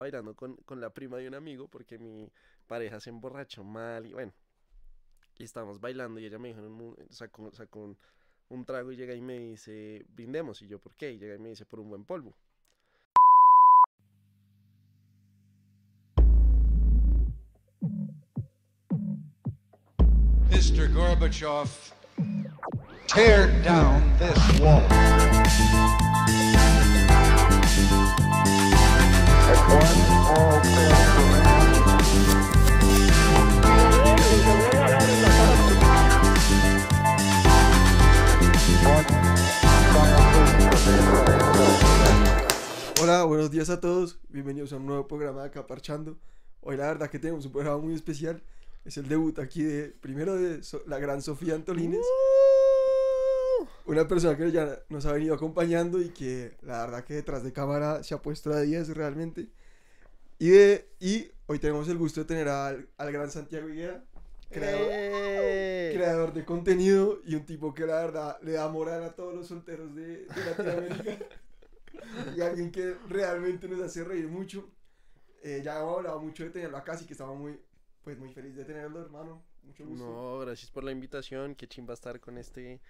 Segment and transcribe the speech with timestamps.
[0.00, 2.32] bailando con, con la prima de un amigo porque mi
[2.66, 4.32] pareja se emborrachó mal y bueno,
[5.38, 7.98] y estábamos bailando y ella me dijo, sacó, sacó un,
[8.48, 10.62] un trago y llega y me dice, brindemos.
[10.62, 11.12] Y yo, ¿por qué?
[11.12, 12.34] Y llega y me dice, por un buen polvo.
[20.50, 20.92] Mr.
[20.92, 21.70] Gorbachev,
[23.06, 26.09] tear down this wall.
[43.02, 44.20] Hola, buenos días a todos.
[44.28, 45.66] Bienvenidos a un nuevo programa de Acá.
[46.60, 48.42] Hoy la verdad que tenemos un programa muy especial.
[48.84, 52.06] Es el debut aquí de, primero de la gran Sofía Antolines.
[53.90, 57.52] Una persona que ya nos ha venido acompañando y que la verdad que detrás de
[57.52, 59.48] cámara se ha puesto a 10 realmente.
[60.38, 64.04] Y, de, y hoy tenemos el gusto de tener al, al gran Santiago Higuera,
[64.48, 65.90] creador, ¡Eh!
[65.92, 69.48] creador de contenido y un tipo que la verdad le da moral a todos los
[69.48, 71.26] solteros de, de Latinoamérica.
[72.36, 74.70] y alguien que realmente nos hace reír mucho.
[75.42, 77.58] Eh, ya hemos hablado mucho de tenerlo acá, así que estamos muy,
[78.04, 79.42] pues, muy feliz de tenerlo, hermano.
[79.64, 80.04] Mucho gusto.
[80.04, 81.56] No, gracias por la invitación.
[81.56, 82.80] Qué chimba estar con este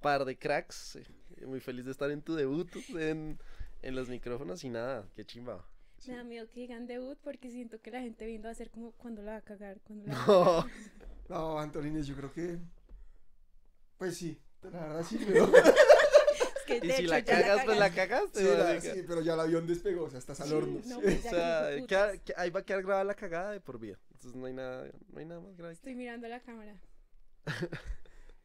[0.00, 0.96] par de cracks.
[0.96, 3.38] Eh, Muy feliz de estar en tu debut en,
[3.82, 5.64] en los micrófonos y nada, qué chimba.
[5.98, 6.10] Sí.
[6.12, 8.70] Me da miedo que digan debut porque siento que la gente viendo va a ser
[8.70, 10.44] como cuando la va a cagar, cuando la va a No.
[10.62, 10.66] cagar.
[11.28, 12.58] No, Antolines, yo creo que.
[13.98, 15.46] Pues sí, la verdad sí, pero.
[15.52, 18.40] Es que Y si hecho la cagas, pues la cagaste.
[18.40, 18.94] Sí, la- marica.
[18.94, 20.80] sí, pero ya el avión despegó, o sea, estás al Sí, horno.
[20.86, 23.78] no, pues O sea, de queda- ahí va a quedar grabada la cagada de por
[23.78, 23.98] vida.
[24.12, 25.72] Entonces no hay nada, no hay nada más grave.
[25.74, 26.80] Estoy mirando la cámara.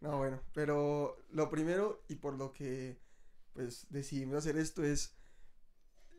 [0.03, 2.99] No, bueno, pero lo primero y por lo que
[3.53, 5.15] pues decidimos hacer esto es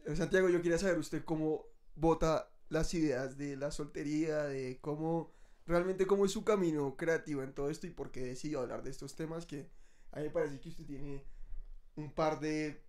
[0.07, 5.35] eh, Santiago, yo quería saber usted cómo vota las ideas de la soltería, de cómo
[5.67, 8.91] realmente cómo es su camino creativo en todo esto y por qué decidió hablar de
[8.91, 9.69] estos temas que
[10.13, 11.23] a mí me parece que usted tiene
[11.97, 12.83] un par de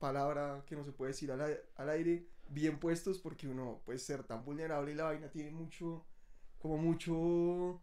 [0.00, 4.24] palabras que no se puede decir al, al aire bien puestos porque uno puede ser
[4.24, 6.04] tan vulnerable y la vaina tiene mucho
[6.58, 7.80] como mucho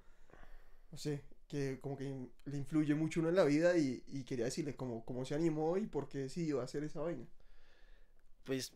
[0.92, 4.46] no sé, que como que le influye mucho uno en la vida y, y quería
[4.46, 7.26] decirle cómo, cómo se animó y por qué decidió hacer esa vaina.
[8.44, 8.74] Pues,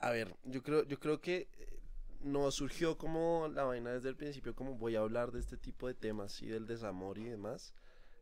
[0.00, 1.80] a ver, yo creo, yo creo que eh,
[2.20, 5.86] no surgió como la vaina desde el principio, como voy a hablar de este tipo
[5.86, 7.74] de temas y del desamor y demás,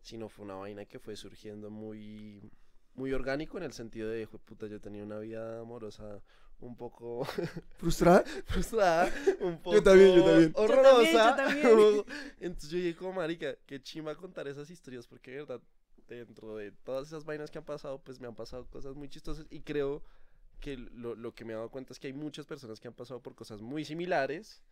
[0.02, 2.50] sino fue una vaina que fue surgiendo muy,
[2.94, 6.22] muy orgánico en el sentido de, "Jue puta, yo tenía una vida amorosa
[6.60, 7.24] un poco
[7.78, 8.24] ¿Frustrada?
[8.46, 9.10] frustrada,
[9.40, 10.54] un poco Yo también, yo también.
[10.56, 11.36] Yo también, yo horrorosa.
[11.36, 12.04] también.
[12.40, 15.60] Entonces yo dije como marica, qué chima contar esas historias porque de verdad
[16.08, 19.46] dentro de todas esas vainas que han pasado, pues me han pasado cosas muy chistosas
[19.50, 20.02] y creo
[20.60, 22.94] que lo, lo que me he dado cuenta es que hay muchas personas que han
[22.94, 24.62] pasado por cosas muy similares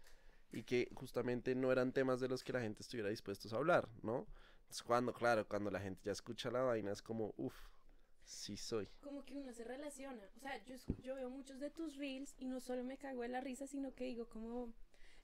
[0.53, 3.89] y que justamente no eran temas de los que la gente estuviera dispuestos a hablar,
[4.03, 4.27] ¿no?
[4.63, 7.55] Entonces cuando, claro, cuando la gente ya escucha la vaina es como, uff,
[8.25, 8.89] sí soy.
[9.01, 10.23] Como que uno se relaciona.
[10.37, 13.33] O sea, yo, yo veo muchos de tus reels y no solo me cago en
[13.33, 14.73] la risa, sino que digo como...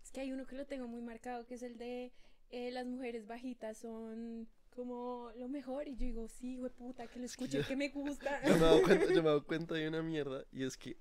[0.03, 2.13] Es que hay uno que lo tengo muy marcado, que es el de
[2.51, 5.89] eh, las mujeres bajitas son como lo mejor.
[5.89, 8.41] Y yo digo, sí, güey puta, que lo escuche, que me gusta.
[8.47, 10.97] Yo me he dado cuenta, yo me cuenta de una mierda y es que,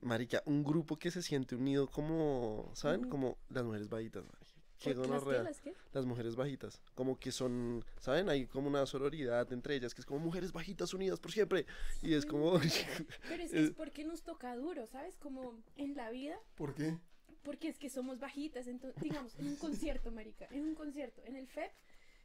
[0.00, 3.08] marica, un grupo que se siente unido como, ¿saben?
[3.08, 4.55] Como las mujeres bajitas, marica.
[4.78, 5.42] Qué gonorrea.
[5.42, 5.74] ¿Las qué?
[5.92, 8.28] Las mujeres bajitas, como que son, ¿saben?
[8.28, 11.66] Hay como una sororidad entre ellas que es como mujeres bajitas unidas por siempre.
[12.02, 12.52] Y es como,
[13.28, 15.16] Pero es que es porque nos toca duro, ¿sabes?
[15.16, 16.96] Como en la vida, ¿Por qué?
[17.42, 18.66] porque es que somos bajitas.
[18.66, 21.72] Entonces, digamos, en un concierto, marica, en un concierto, en el FEP,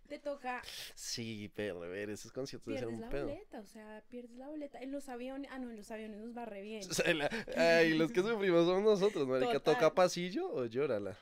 [0.07, 0.61] te toca,
[0.93, 3.27] sí, pero ver, esos conciertos deben ser pierdes un la pedo.
[3.29, 4.79] boleta, o sea, pierdes la boleta.
[4.81, 6.81] En los aviones, ah, no, en los aviones nos va re bien.
[6.89, 9.53] O sea, la- ay, los que sufrimos somos nosotros, marica.
[9.53, 9.75] Total.
[9.75, 11.17] ¿Toca pasillo o llórala?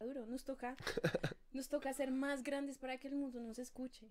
[0.00, 0.76] Duro, nos toca,
[1.52, 4.08] nos toca ser más grandes para que el mundo nos escuche.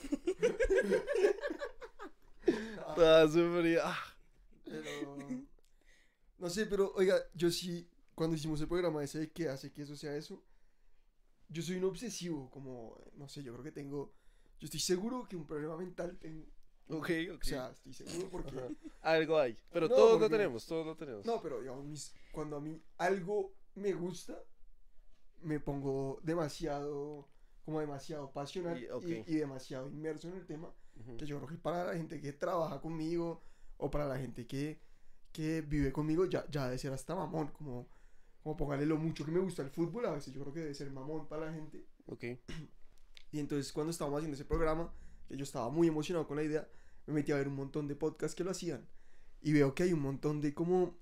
[2.94, 3.82] Toda sufrida.
[3.86, 4.14] Ah,
[4.64, 5.16] Pero...
[6.38, 9.82] No sé, pero oiga, yo sí, cuando hicimos el programa ese de que hace que
[9.82, 10.42] eso sea eso,
[11.50, 14.14] yo soy un obsesivo, como, no sé, yo creo que tengo,
[14.58, 16.46] yo estoy seguro que un problema mental tengo.
[16.88, 17.40] Ok, ok.
[17.42, 18.56] O sea, estoy seguro porque...
[18.56, 18.68] Ajá.
[19.02, 19.56] Algo hay.
[19.70, 21.26] Pero No, todos lo porque- tenemos, todos lo tenemos.
[21.26, 24.38] No, pero digamos, mis- cuando a mí algo me gusta,
[25.42, 27.28] me pongo demasiado,
[27.64, 29.04] como demasiado pasional Y- y, ok.
[29.28, 31.16] y demasiado inmerso en el tema, Ujú.
[31.16, 33.42] que yo creo que para la gente que trabaja conmigo
[33.78, 34.80] o para la gente que,
[35.32, 37.88] que vive conmigo ya, ya debe ser hasta mamón, como,
[38.42, 40.74] como póngale lo mucho que me gusta el fútbol, a veces yo creo que debe
[40.74, 41.86] ser mamón para la gente.
[42.06, 42.24] Ok.
[43.32, 44.92] Y entonces cuando estábamos haciendo ese programa,
[45.28, 46.68] que yo estaba muy emocionado con la idea,
[47.06, 48.86] me metí a ver un montón de podcasts que lo hacían.
[49.40, 50.98] Y veo que hay un montón de como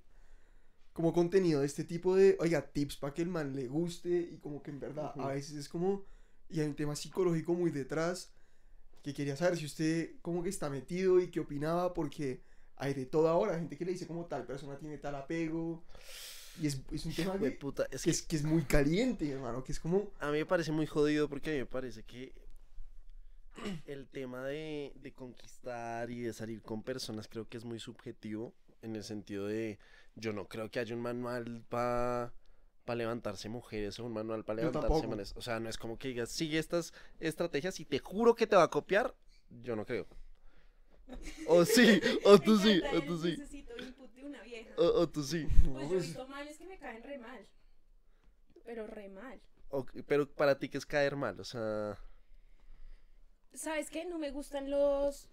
[0.93, 4.37] como contenido de este tipo de, oiga, tips para que el man le guste y
[4.37, 5.21] como que en verdad Ujú.
[5.21, 6.05] a veces es como,
[6.49, 8.33] y hay un tema psicológico muy detrás,
[9.03, 12.43] que quería saber si usted como que está metido y qué opinaba, porque
[12.75, 15.83] hay de todo ahora, gente que le dice como tal persona tiene tal apego,
[16.61, 19.29] y es, es un tema que, puta, es que que es, que es muy caliente,
[19.29, 22.03] hermano, que es como, a mí me parece muy jodido porque a mí me parece
[22.03, 22.33] que
[23.87, 28.53] el tema de, de conquistar y de salir con personas creo que es muy subjetivo
[28.81, 29.79] en el sentido de
[30.19, 32.31] yo no creo que haya un manual para
[32.87, 35.33] levantarse mujeres o un manual para levantarse manes.
[35.35, 38.55] O sea, no es como que digas, sigue estas estrategias y te juro que te
[38.55, 39.15] va a copiar.
[39.63, 40.07] Yo no creo.
[41.47, 44.69] O sí, o tú sí, o el tú sí, Necesito input de una vieja.
[44.77, 45.47] o, o tú sí.
[45.73, 47.47] Pues yo visto males que me caen re mal.
[48.63, 49.41] Pero re mal.
[50.07, 51.97] Pero para ti que es caer mal, o sea...
[53.53, 54.05] ¿Sabes qué?
[54.05, 55.27] No me gustan los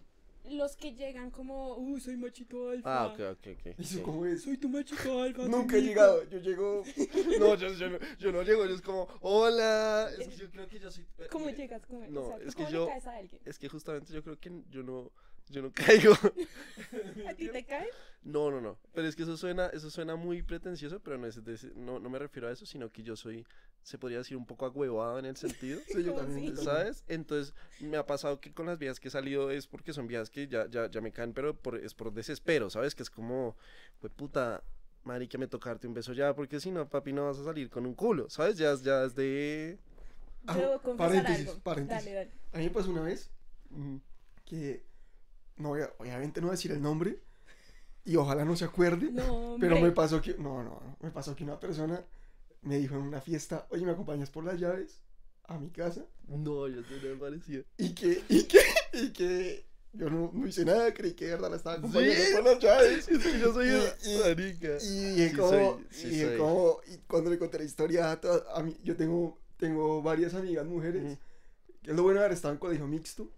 [0.50, 3.02] los que llegan como, uy, soy machito alfa.
[3.02, 3.78] Ah, ok, ok, ok.
[3.78, 4.04] eso ok.
[4.04, 5.43] como es, Soy tu machito alfa.
[5.48, 5.88] nunca he invito".
[6.00, 6.82] llegado, yo llego,
[7.40, 10.10] No, yo, yo no, yo no llego, yo es como, hola.
[10.19, 11.04] Es que yo creo que yo soy.
[11.19, 11.84] eh, ¿Cómo eh, llegas?
[11.87, 13.43] ¿Cómo, no, o sea, ¿tú es que cómo yo- le caes a alguien?
[13.44, 15.10] Es que justamente yo creo que yo no,
[15.48, 16.14] yo no caigo.
[17.28, 17.88] ¿A ti te cae?
[18.22, 18.78] No, no, no.
[18.93, 22.10] Pero es que eso suena, eso suena muy pretencioso, pero no, es de no, no
[22.10, 23.46] me refiero a eso, sino que yo soy,
[23.87, 25.79] se podría decir, un poco agüevado en el sentido.
[25.87, 26.56] sí, yo ¿Cómo también.
[26.56, 27.05] ¿Sabes?
[27.06, 30.29] Entonces me ha pasado que con las vías que he salido es porque son vías
[30.29, 32.97] que ya, ya, ya me caen, pero por, es por desespero, ¿sabes?
[32.97, 33.55] Que es como,
[34.00, 34.65] pues puta,
[35.05, 37.71] marica, me toca darte un beso ya, porque si no, papi, no vas a salir
[37.71, 38.59] con un culo, ¿sabes?
[38.59, 39.79] Ya, es- ya es de...
[40.49, 41.61] Ah, paréntesis, algo.
[41.62, 42.05] paréntesis.
[42.05, 42.31] Dale, dale.
[42.55, 43.31] A mí me pasó una vez
[44.44, 44.82] que
[45.59, 47.21] no voy a, obviamente no voy a decir el nombre
[48.05, 51.35] y ojalá no se acuerde, No, pero me pasó que no, no, no, me pasó
[51.37, 52.05] que una persona
[52.67, 55.01] me dijo en una fiesta, "Oye, ¿me acompañas por las llaves
[55.45, 57.63] a mi casa?" No, yo no me parecía.
[57.79, 58.59] Y que y que
[58.93, 62.33] y que yo no, no hice nada, creí que de verdad la estaba acompañando ¿Sí?
[62.35, 63.09] por las llaves.
[63.09, 64.69] Es que yo soy Y- y- marica.
[64.83, 66.37] Y dije Sí como, soy, sí y soy.
[66.37, 70.35] como- y cuando le conté la historia a todas, a mí, yo tengo, tengo varias
[70.35, 71.19] amigas mujeres, Ujú.
[71.83, 73.31] que es lo bueno de haber estado en colegio mixto,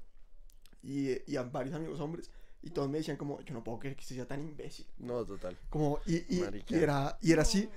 [0.83, 2.31] y, y a varios amigos hombres,
[2.63, 5.25] y todos me decían como, yo no puedo creer que usted sea tan imbécil, No,
[5.25, 5.57] total.
[5.71, 7.69] como, y, y, era, y era así,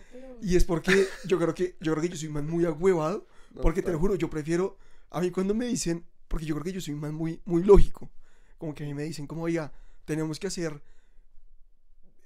[0.41, 3.27] y es porque yo creo que, yo creo que yo soy un man muy agüevado,
[3.53, 4.77] No, porque te lo juro, yo prefiero,
[5.11, 7.63] a mí cuando me dicen, porque yo creo que yo soy un man muy, muy
[7.63, 8.09] lógico,
[8.57, 9.71] como que a mí me dicen como, oiga,
[10.05, 10.81] tenemos que hacer,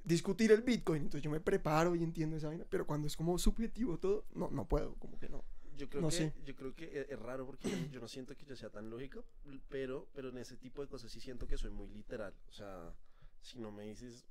[0.04, 3.38] discutir el Bitcoin, entonces yo me preparo y entiendo esa vaina, pero cuando es como
[3.38, 5.44] subjetivo todo, no, no puedo, como que no.
[5.78, 6.34] Yo creo No que, sé.
[6.46, 9.24] yo creo que es, es raro porque yo, no siento que yo sea tan lógico,
[9.70, 12.34] pero, pero en ese tipo de cosas sí siento que soy muy literal.
[12.50, 12.94] O sea,
[13.42, 14.26] si no me dices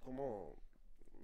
[0.00, 0.56] como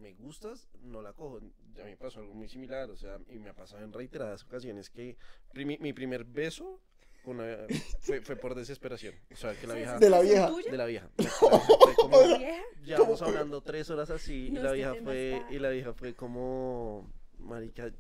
[0.00, 1.38] me gustas, no la cojo.
[1.38, 1.52] A mí
[1.84, 5.16] me pasó algo muy similar, o sea, y me ha pasado en reiteradas ocasiones que
[5.54, 6.80] primi- mi primer beso
[7.24, 7.66] una-
[8.00, 9.14] fue, fue por desesperación.
[9.32, 9.98] O sea, que la ¿Esa vieja...
[9.98, 10.48] De la vieja.
[10.52, 10.70] tuya?
[10.70, 11.10] De la vieja.
[11.16, 12.62] Fue como- ¿La vieja?
[12.84, 17.10] Llevamos hablando tres horas así No, y la vieja fue y la vieja fue como
[17.38, 17.90] marica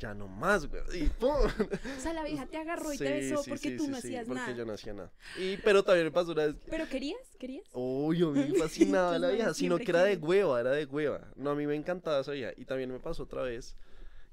[0.00, 1.30] ya no más güey y ¡pum!
[1.30, 4.26] O sea, la vieja te agarró y te besó sí, porque sí, tú no hacías
[4.26, 4.56] porque nada.
[4.56, 7.20] yo no hacía nada y pero también me pasó una vez ¿Pero querías?
[7.38, 7.64] ¿Querías?
[7.72, 11.28] A mí me fascinaba la vieja, sino que era de hueva, era de hueva.
[11.36, 12.52] No, a mí me encantaba esa vieja.
[12.56, 13.76] Y también me pasó otra vez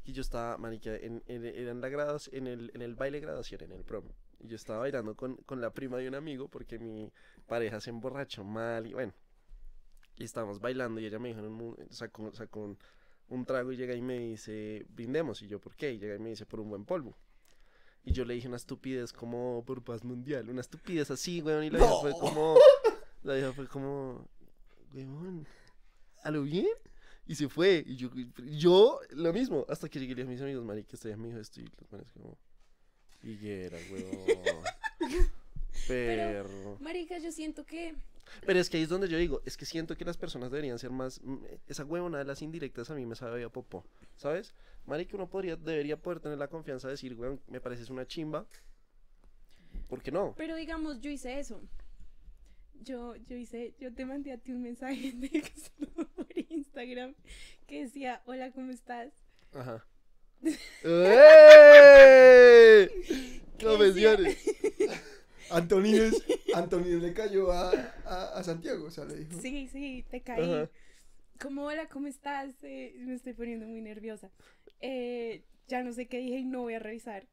[0.03, 3.17] que yo estaba, marica, en, en, era en la graduación, en el, en el baile
[3.19, 4.05] de graduación, en el prom.
[4.39, 7.11] Y yo estaba bailando con, con la prima de un amigo porque mi
[7.45, 9.13] pareja se emborrachó mal y bueno.
[10.17, 12.77] Y estábamos bailando y ella me dijo, en un mo- sacó, sacó un,
[13.29, 15.41] un trago y llega y me dice, brindemos.
[15.41, 15.93] Y yo, ¿por qué?
[15.93, 17.15] Y llega y me dice, por un buen polvo.
[18.03, 21.65] Y yo le dije una estupidez como por paz mundial, una estupidez así, weón.
[21.65, 22.57] Y la vieja fue como,
[23.23, 24.25] la vieja fue como,
[24.93, 25.45] weón,
[26.23, 26.67] ¿a lo bien?
[27.25, 27.83] Y se fue.
[27.85, 28.09] Y yo,
[28.57, 31.59] yo lo mismo, hasta que llegué a mis amigos, marica, este día me dijo esto
[31.59, 32.37] y los manes como,
[33.23, 34.63] higuera, weón.
[35.87, 36.77] Perro.
[36.79, 37.93] Marica, yo siento que...
[38.45, 40.79] Pero es que ahí es donde yo digo, es que siento que las personas deberían
[40.79, 44.53] ser más, mm, esa huevona de las indirectas a mí me sabe a popó, ¿sabes?
[44.85, 48.45] Marica, uno podría, debería poder tener la confianza de decir, weón, me pareces una chimba.
[49.87, 50.33] ¿Por qué no?
[50.37, 51.61] Pero digamos, yo hice eso.
[52.81, 55.71] Yo, yo hice, yo te mandé a ti un mensaje de texto
[56.15, 57.15] por Instagram
[57.65, 59.11] que decía, hola, ¿cómo estás?
[59.53, 59.85] Ajá.
[60.43, 60.57] ¡Ey!
[63.57, 64.37] ¿Qué Confesiones.
[65.51, 66.23] Antonines,
[66.55, 67.71] Antonines le cayó a,
[68.05, 69.41] a, a Santiago, o sea, le dijo.
[69.41, 70.43] Sí, sí, te caí.
[70.43, 70.69] Ajá.
[71.39, 72.55] Como, hola, ¿cómo estás?
[72.63, 74.31] Eh, me estoy poniendo muy nerviosa.
[74.81, 77.27] Eh, ya no sé qué dije y no voy a revisar.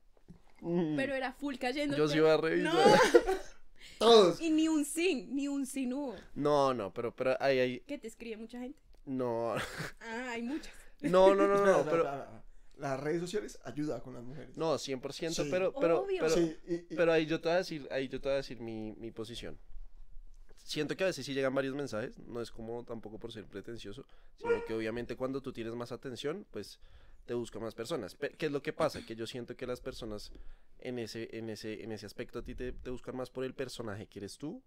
[0.61, 0.97] Mm.
[0.97, 1.97] Pero era full cayendo.
[1.97, 2.73] Yo sí iba a revisar.
[3.99, 4.41] Todos.
[4.41, 6.15] Y ni un sin, ni un sin hubo.
[6.35, 8.79] No, no, pero, pero ahí, ahí, ¿Qué te escribe mucha gente?
[9.07, 10.73] no, Ah, hay muchas.
[11.03, 12.44] no, no, no, no, espera, pero.
[12.79, 14.57] Las redes sociales ayudan con las mujeres.
[14.57, 15.49] no, 100%, Sí.
[15.51, 16.21] pero, pero, Obvio.
[16.21, 18.35] pero, sí, y- y- Pero ahí yo te voy a decir, ahí yo te voy
[18.35, 19.59] a decir mi, mi posición.
[20.57, 24.07] siento que a veces sí llegan varios mensajes, no es como tampoco por ser pretencioso,
[24.39, 26.81] sino que obviamente cuando tú tienes más atención, pues
[27.27, 28.15] te buscan más personas.
[28.15, 29.05] Pe- ¿Qué es lo que pasa?
[29.05, 30.33] Que yo siento que las personas
[30.79, 33.55] en ese, en ese, en ese aspecto a ti te, te buscan más por el
[33.55, 34.63] personaje que eres tú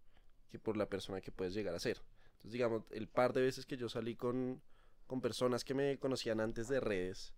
[0.52, 1.98] que por la persona que puedes llegar a ser.
[2.34, 4.62] Entonces, digamos, el par de veces que yo salí con,
[5.08, 7.34] con personas que me conocían antes de redes,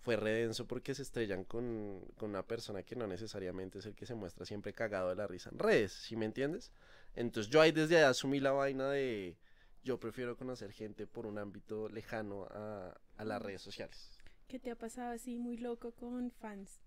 [0.00, 4.06] fue redenso porque se estrellan con, con una persona que no necesariamente es el que
[4.06, 6.72] se muestra siempre cagado de la risa en redes, ¿sí me entiendes?
[7.14, 9.36] Entonces yo ahí desde allá asumí la vaina de
[9.82, 14.18] yo prefiero conocer gente por un ámbito lejano a, a las redes sociales.
[14.46, 16.80] ¿Qué te ha pasado así muy loco con fans?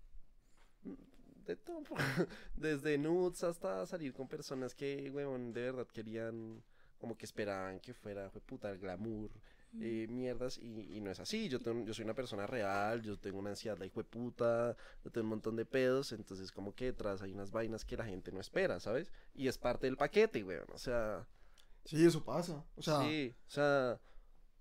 [1.46, 1.82] De todo,
[2.56, 6.62] desde nudes hasta salir con personas que, weón, de verdad querían,
[6.98, 9.30] como que esperaban que fuera, fue puta, el glamour,
[9.80, 11.48] eh, mierdas, y, y no es así.
[11.48, 14.76] Yo, tengo, yo soy una persona real, yo tengo una ansiedad, la hijo de puta,
[15.04, 18.04] yo tengo un montón de pedos, entonces como que detrás hay unas vainas que la
[18.04, 19.12] gente no espera, ¿sabes?
[19.34, 21.26] Y es parte del paquete, weón, o sea,
[21.84, 22.64] Sí, eso pasa.
[22.76, 24.00] O sea, sí, o sea,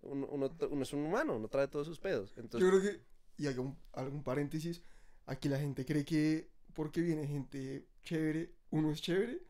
[0.01, 3.03] uno, uno, uno es un humano, uno trae todos sus pedos, yo entonces, creo que,
[3.37, 4.81] y hago un, algún paréntesis,
[5.25, 9.45] aquí la gente cree que porque viene gente chévere, uno es chévere,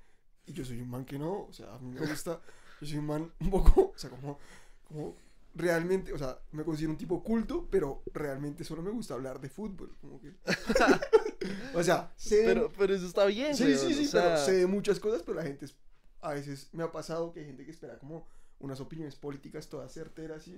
[0.46, 2.41] y yo soy un man que no, o sea, a mí me gusta,
[2.82, 4.38] yo soy un man un poco, o sea, como,
[4.84, 5.15] como
[5.55, 9.50] realmente, o sea, me considero un tipo culto, pero realmente solo me gusta hablar de
[9.50, 10.34] fútbol, como que...
[11.74, 14.51] o sea, sé pero, pero eso está bien, Sí, sí, sí, o sea, pero sé
[14.53, 15.75] de muchas cosas, pero la gente es-
[16.22, 18.27] a veces me ha pasado que hay gente que espera como
[18.60, 20.55] unas opiniones políticas todas certeras y,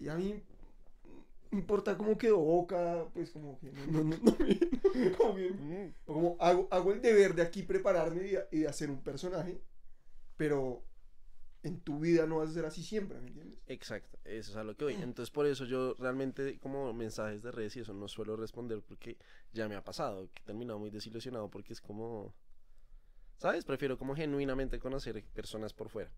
[0.00, 0.42] y a mí
[1.52, 5.46] me importa cómo quedó boca, pues como que no, no, no, no me- como que-
[5.52, 5.92] Ujú.
[6.06, 9.60] o como hago, hago el deber de aquí prepararme y y de hacer un personaje,
[10.36, 10.82] pero
[11.66, 13.58] en tu vida no vas a ser así siempre, ¿me entiendes?
[13.66, 14.94] Exacto, eso es a lo que voy.
[14.94, 19.16] Entonces por eso yo realmente como mensajes de redes y eso no suelo responder porque
[19.52, 22.34] ya me ha pasado, que he terminado muy desilusionado porque es como,
[23.38, 23.64] ¿sabes?
[23.64, 26.10] Prefiero como genuinamente conocer personas por fuera.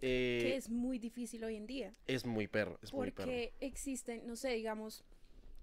[0.00, 1.94] Eh, Que es muy difícil hoy en día.
[2.06, 3.26] es muy perro, es muy perro.
[3.28, 5.04] Porque existen, no sé, digamos,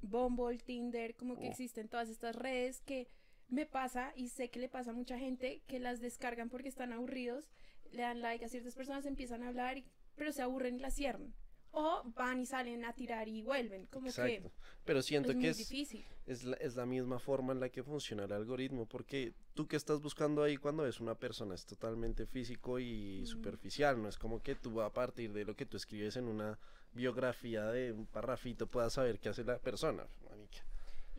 [0.01, 1.51] Bumble, Tinder, como que Oh.
[1.51, 3.07] existen todas estas redes que
[3.49, 6.93] me pasa y sé que le pasa a mucha gente que las descargan porque están
[6.93, 7.49] aburridos,
[7.91, 10.91] le dan like a ciertas personas, empiezan a hablar, y- pero se aburren y la
[10.91, 11.33] cierran.
[11.71, 13.85] O van y salen a tirar y vuelven.
[13.87, 14.51] Como Exacto.
[14.85, 16.03] Pero que siento es muy que es, difícil.
[16.25, 19.75] es, la, es la misma forma en la que funciona el algoritmo, porque tú que
[19.75, 23.25] estás buscando ahí cuando ves una persona es totalmente físico y Mm.
[23.27, 26.57] superficial, no es como que tú a partir de lo que tú escribes en una
[26.93, 30.07] biografía de un parrafito puedas saber qué hace la persona.
[30.27, 30.63] marica.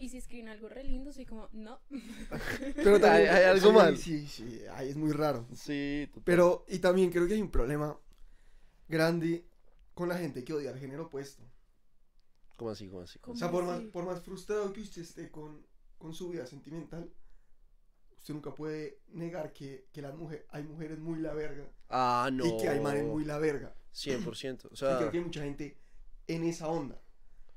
[0.00, 1.78] Y si escriben algo re lindo, soy como, no.
[2.76, 3.96] Pero Hay- hay algo sí, mal.
[3.98, 5.46] Sí, sí, ay, es muy raro.
[5.54, 6.22] Sí, total.
[6.24, 7.98] Pero, y también creo que hay un problema
[8.88, 9.46] grande
[9.94, 11.42] con la gente que odia el género opuesto.
[12.56, 12.88] ¿Cómo así?
[12.88, 13.18] ¿Cómo así?
[13.18, 13.86] ¿Cómo O sea, por más, así?
[13.88, 15.66] por más frustrado que usted esté con,
[15.98, 17.12] con su vida sentimental,
[18.16, 22.46] usted nunca puede negar que, que las mujeres, hay mujeres muy la verga Ah, no.
[22.46, 23.74] y que hay manes muy la verga.
[23.94, 24.66] 100%.
[24.70, 25.76] O Y sea, creo que hay mucha gente
[26.26, 27.00] en esa onda.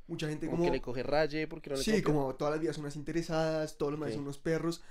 [0.07, 0.69] Mucha gente como, como...
[0.69, 3.77] que le coge raye porque no le sí, como todas las vidas son unas interesadas,
[3.77, 4.17] todos los manes Ok.
[4.17, 4.81] son unos perros.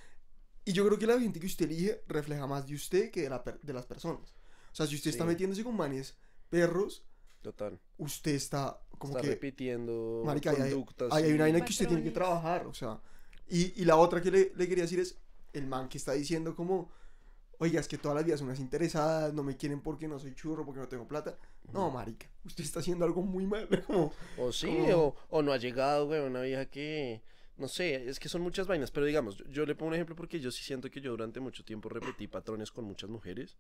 [0.64, 3.31] Y yo creo que la gente que usted elige refleja más de usted que de,
[3.31, 4.35] la per- de las personas.
[4.73, 5.28] O sea, si usted está Sí.
[5.28, 6.16] metiéndose con manes
[6.49, 7.04] perros,
[7.42, 7.78] Total.
[7.99, 9.28] usted está como Está que...
[9.35, 11.12] repitiendo Marica, hay- conductas.
[11.12, 13.00] Ahí hay y- una vaina que usted tiene que trabajar, o sea.
[13.49, 15.19] Y, y la otra que le, le quería decir es,
[15.52, 16.90] el man que está diciendo como,
[17.62, 20.35] oiga, es que todas las vidas son unas interesadas, no me quieren porque no soy
[20.35, 21.38] churro, porque no tengo plata.
[21.73, 23.69] No, marica, usted está haciendo algo muy mal.
[23.87, 27.23] Como, O sí, como- o, o no ha llegado, güey, una vieja que...
[27.59, 30.16] No sé, es que son muchas vainas, pero digamos, yo, yo le pongo un ejemplo
[30.16, 33.57] porque yo sí siento que yo durante mucho tiempo repetí patrones con muchas mujeres.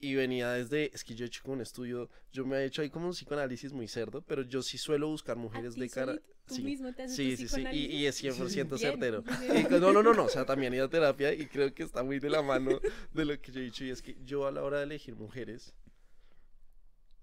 [0.00, 2.82] Y venía desde, es que yo he hecho como un estudio, yo me he hecho
[2.82, 6.16] ahí como un psicoanálisis muy cerdo, pero yo sí suelo buscar mujeres de cara...
[6.46, 6.62] tú sí.
[6.62, 9.22] mismo te haces Sí, sí, sí, y, y es 100% Bien, certero.
[9.22, 9.56] bien.
[9.58, 11.74] Y que- no, no, no, no, o sea, también he ido a terapia y creo
[11.74, 12.78] que está muy de la mano
[13.12, 13.84] de lo que yo he dicho.
[13.84, 15.74] Y es que yo a la hora de elegir mujeres,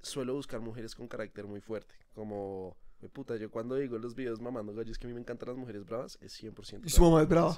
[0.02, 1.96] suelo buscar mujeres con carácter muy fuerte.
[2.14, 5.48] Como, "Jue puta, yo cuando digo los videos mamando gallos que a mí me encantan
[5.48, 6.86] las mujeres bravas, es 100%.
[6.86, 7.56] Y su mamá es brava.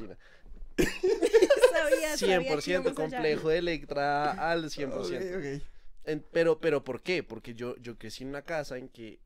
[1.84, 2.94] Sabía, sabía que 100% íbamos allá.
[2.96, 4.92] complejo de Electra al 100%.
[4.92, 5.64] Ok, ok.
[6.06, 7.24] En- pero, pero, ¿por qué?
[7.24, 9.20] Porque yo, yo crecí en una casa en que,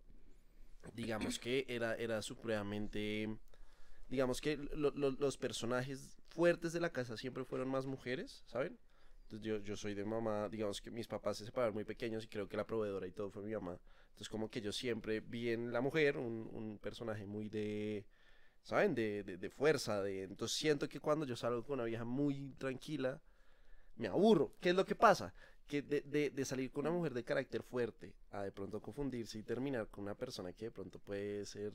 [0.93, 3.29] digamos que era, era supremamente,
[4.10, 8.77] digamos que lo- lo- los personajes fuertes de la casa siempre fueron más mujeres, ¿saben?
[9.24, 12.27] Entonces yo, yo soy de mamá, digamos que mis papás se separaron muy pequeños y
[12.27, 13.79] creo que la proveedora y todo fue mi mamá.
[14.10, 18.05] Entonces como que yo siempre vi en la mujer un, un personaje muy de,
[18.63, 18.94] ¿saben?
[18.96, 20.24] De, de, de fuerza, de...
[20.24, 23.22] Entonces siento que cuando yo salgo con una vieja muy tranquila,
[23.96, 24.56] me aburro.
[24.60, 25.34] ¿Qué es lo que pasa?
[25.68, 29.39] Que de, de, de salir con una mujer de carácter fuerte a de pronto confundirse
[29.39, 31.72] y terminar con una persona que de pronto puede ser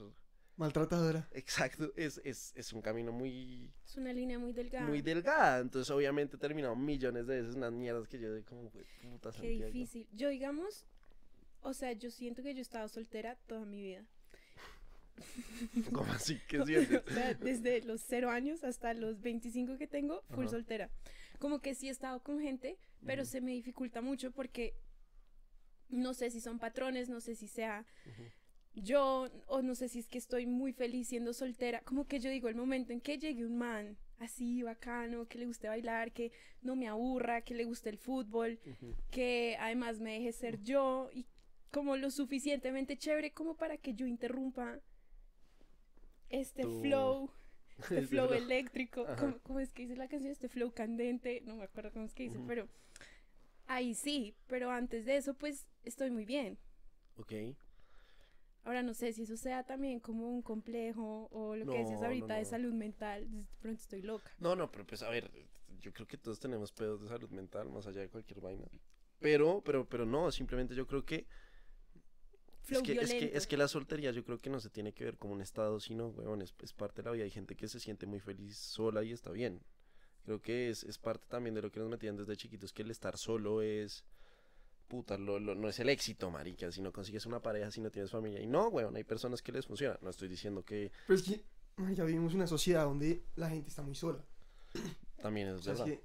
[0.58, 1.28] Maltratadora.
[1.32, 4.86] Exacto, es, es, es un camino muy, Es una línea muy delgada.
[4.86, 5.58] muy delgada.
[5.58, 9.30] Entonces, obviamente, he terminado millones de veces unas mierdas que yo de como, "Jue puta
[9.32, 9.66] Qué Santiago".
[9.72, 10.08] difícil.
[10.14, 10.86] Yo, digamos,
[11.60, 14.06] o sea, yo siento que yo he estado soltera toda mi vida.
[15.92, 16.38] ¿Cómo así?
[16.48, 17.02] ¿Qué sientes?
[17.06, 20.50] o sea, desde los cero años hasta los 25 que tengo, full Ajá.
[20.50, 20.90] soltera.
[21.38, 24.74] Como que sí he estado con gente, pero se me dificulta mucho porque
[25.88, 27.84] no sé si son patrones, no sé si sea
[28.74, 31.80] yo, o no sé si es que estoy muy feliz siendo soltera.
[31.82, 35.46] Como que yo digo, el momento en que llegue un man así bacano, que le
[35.46, 36.32] guste bailar, que
[36.62, 38.58] no me aburra, que le guste el fútbol,
[39.10, 41.26] que además me deje ser yo y
[41.70, 44.80] como lo suficientemente chévere como para que yo interrumpa
[46.30, 47.30] este Tu- flow,
[47.78, 48.38] este Este flow flow.
[48.38, 49.06] eléctrico.
[49.18, 50.32] ¿cómo, cómo es que dice la canción?
[50.32, 52.68] Este flow candente, no me acuerdo cómo es que dice, pero
[53.66, 56.58] ahí sí, pero antes de eso pues estoy muy bien.
[57.16, 57.32] Ok.
[58.64, 62.06] Ahora no sé si eso sea también como un complejo o lo que decías No,
[62.06, 64.32] ahorita no, de salud mental, de pronto estoy loca.
[64.40, 65.30] No, no, pero pues a ver,
[65.78, 68.66] yo creo que todos tenemos pedos de salud mental, más allá de cualquier vaina.
[69.20, 71.26] Pero, pero, pero no, simplemente yo creo que
[72.66, 74.92] Flow es que, es que, es que la soltería yo creo que no se tiene
[74.92, 77.24] que ver como un estado, sino, weón, es, es parte de la vida.
[77.24, 79.60] Hay gente que se siente muy feliz sola y está bien.
[80.24, 82.90] Creo que es, es parte también de lo que nos metían desde chiquitos, que el
[82.90, 84.04] estar solo es...
[84.88, 87.90] Puta, lo, lo- no es el éxito, marica, si no consigues una pareja, si no
[87.90, 88.40] tienes familia.
[88.40, 89.98] Y no, weón, hay personas que les funciona.
[90.02, 91.44] No estoy diciendo que Pero es que
[91.94, 94.24] ya vivimos una sociedad donde la gente está muy sola.
[95.20, 95.94] también es O sea, es verdad.
[95.96, 96.04] que,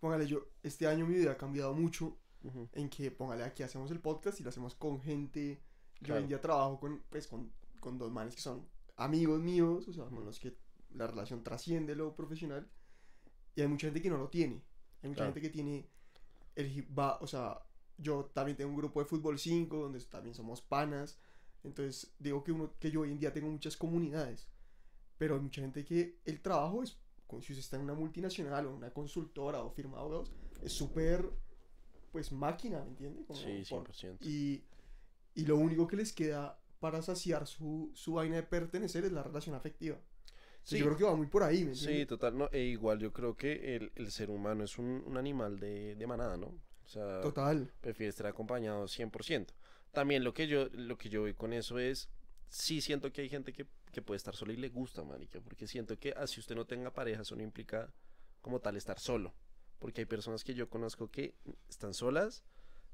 [0.00, 3.90] póngale yo, este año mi vida ha cambiado mucho Ujú, en que, póngale, aquí hacemos
[3.90, 5.60] el podcast y lo hacemos con gente.
[6.00, 9.88] Yo hoy en día trabajo con, pues, con, con dos manes que son amigos míos,
[9.88, 10.56] o sea, con los que
[10.90, 12.68] la relación trasciende lo profesional.
[13.54, 14.62] Y hay mucha gente que no lo tiene.
[15.02, 15.32] Hay mucha Claro.
[15.32, 15.88] gente que tiene
[16.54, 17.60] el va, o sea,
[17.98, 21.18] yo también tengo un grupo de fútbol 5 donde también somos panas.
[21.64, 24.48] Entonces, digo que uno que yo hoy en día tengo muchas comunidades.
[25.18, 26.98] Pero hay mucha gente que el trabajo es
[27.28, 30.30] si usted está en una multinacional o una consultora o firma abogados,
[30.62, 31.28] es súper
[32.12, 33.24] pues máquina, ¿me entiende?
[33.26, 34.18] Como Sí, por- 100%.
[34.24, 34.64] y,
[35.36, 39.22] y lo único que les queda para saciar su, su vaina de pertenecer es la
[39.22, 39.98] relación afectiva.
[40.62, 40.78] Sí.
[40.78, 41.76] Yo creo que va muy por ahí, ¿me?
[41.76, 45.16] Sí, total, no, e igual yo creo que el, el ser humano es un, un
[45.16, 46.46] animal de, de manada, ¿no?
[46.48, 47.72] O sea, Total.
[47.80, 49.48] prefiere estar acompañado 100%.
[49.92, 52.08] También lo que yo, lo que yo veo con eso es,
[52.48, 55.66] sí siento que hay gente que, que puede estar sola y le gusta, marica, porque
[55.66, 57.92] siento que así usted no tenga pareja, eso no implica
[58.40, 59.34] como tal estar solo.
[59.78, 61.34] Porque hay personas que yo conozco que
[61.68, 62.42] están solas,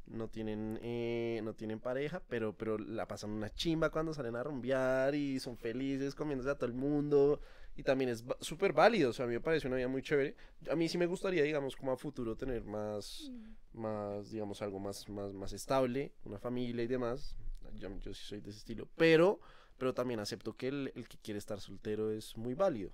[0.06, 4.42] no tienen, eh, no tienen pareja, pero, pero la pasan una chimba cuando salen a
[4.42, 7.40] rumbear y son felices comiéndose a todo el mundo.
[7.74, 10.36] Y también es súper válido, o sea, a mí me parece una vida muy chévere.
[10.70, 13.30] A mí sí me gustaría, digamos, como a futuro tener más,
[13.72, 17.34] más, digamos, algo más, más, más estable, una familia y demás.
[17.78, 18.88] Yo, yo sí soy de ese estilo.
[18.96, 19.40] Pero,
[19.78, 22.92] pero también acepto que el, el que quiere estar soltero es muy válido.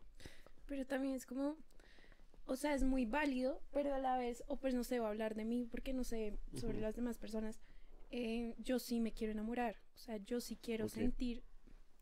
[0.67, 1.57] Pero también es como,
[2.49, 5.11] o sea, es muy válido, pero a la vez, o pues no sé, voy a
[5.11, 7.61] hablar de mí porque no sé sobre las demás personas.
[8.11, 11.43] eh, yo sí me quiero enamorar, o sea, yo sí quiero sentir,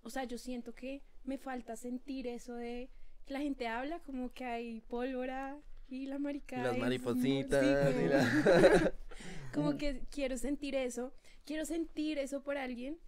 [0.02, 2.88] o sea, yo siento que me falta sentir eso de
[3.26, 7.64] que la gente habla como que hay pólvora y la marica Y las maripositas.
[7.64, 8.92] y la-
[9.52, 11.12] como que quiero sentir eso,
[11.44, 12.98] quiero sentir eso por alguien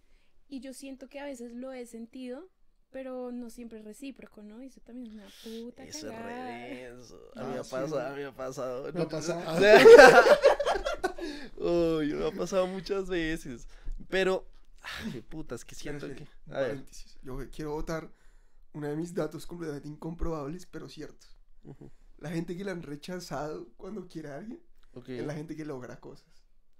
[0.49, 2.49] y yo siento que a veces lo he sentido,
[2.91, 4.61] pero no siempre es recíproco, ¿no?
[4.63, 6.27] Y eso también es una puta Eso es cagada.
[6.27, 7.31] re denso.
[7.35, 7.71] A Ah, mí me ha sí.
[7.71, 8.93] pasado, a mí me ha pasado.
[8.93, 9.59] Me ha pasado.
[11.57, 13.67] Uy, me ha pasado muchas veces.
[14.07, 14.47] Pero,
[14.81, 16.27] ay, puta, es que siento que.
[16.51, 16.69] A ver.
[16.69, 17.17] paréntesis.
[17.21, 18.09] Yo quiero votar
[18.73, 21.37] uno de mis datos completamente incomprobables, pero ciertos.
[21.63, 24.61] Ujú, La gente que la han rechazado cuando quiere a alguien
[24.93, 25.09] ok.
[25.09, 26.27] es la gente que logra cosas.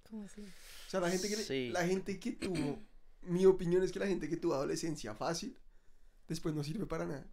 [0.10, 0.42] ¿Cómo así?
[0.42, 1.70] O sea, la gente que, le- Sí.
[1.72, 2.82] la gente que tuvo,
[3.22, 5.58] mi opinión es que la gente que tuvo adolescencia fácil,
[6.30, 7.28] después no sirve para nada.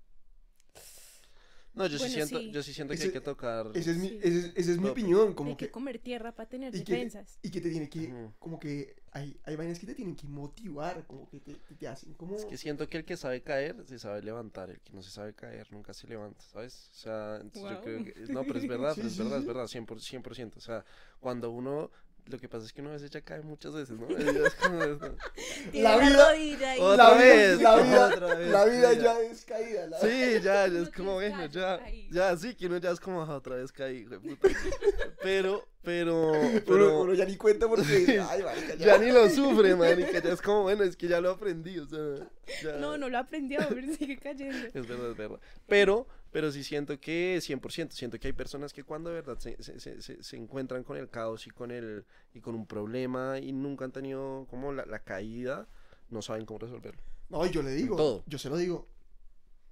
[1.75, 2.51] No, yo sí Bueno, siento, sí.
[2.53, 3.71] yo sí siento que Ese- hay que tocar.
[3.75, 4.19] Esa es mi, Sí.
[4.23, 6.83] esa es, esa es mi opinión, como Hay que que, comer tierra para tener y
[6.83, 7.39] que, defensas.
[7.43, 8.33] y que te tiene que, Ujú.
[8.39, 11.87] como que hay, hay vainas que te tienen que motivar, como que te, te, te
[11.87, 12.35] hacen como...
[12.35, 15.11] Es que siento que el que sabe caer se sabe levantar, el que no se
[15.11, 16.89] sabe caer nunca se levanta, ¿sabes?
[16.93, 17.83] O sea, entonces yo Guau.
[17.83, 18.33] creo que...
[18.33, 19.49] No, pero es verdad, Sí, pero es sí, verdad, es sí.
[19.49, 20.57] verdad, 100%, 100%.
[20.57, 20.83] O sea,
[21.21, 21.91] cuando uno...
[22.29, 24.09] Lo que pasa es que uno a veces ya cae muchas veces, ¿no?
[24.19, 24.81] Ya es como-
[25.71, 26.75] Tiene La vida-.
[26.81, 29.87] Otra la vida, vez, la vida, otra vez, la vida ya es caída.
[29.87, 30.09] la- Sí,
[30.43, 33.37] ya, ya Uno es como, bueno, ya, ya, sí, que uno ya es como, "Ah,
[33.37, 34.49] otra vez caí, de puta.
[35.23, 36.33] Pero, pero,
[36.67, 37.01] pero...
[37.03, 38.87] uno ya ni cuenta porque, ay, marica, ya.
[38.87, 41.87] Ya ni lo sufre, marica, ya es como, bueno, es que ya lo aprendí, o
[41.87, 42.27] sea...
[42.63, 44.67] ya- No, no lo aprendió, pero sigue cayendo.
[44.67, 45.41] Es verdad, es verdad.
[45.69, 49.57] Pero, pero sí siento que 100%, siento que hay personas que cuando de verdad se,
[49.63, 53.53] se, se- se- encuentran con el caos y con, el, y con un problema y
[53.53, 55.67] nunca han tenido como la, la caída,
[56.11, 57.01] no saben cómo resolverlo.
[57.31, 58.23] No, y yo le digo, todo.
[58.27, 58.87] yo se lo digo.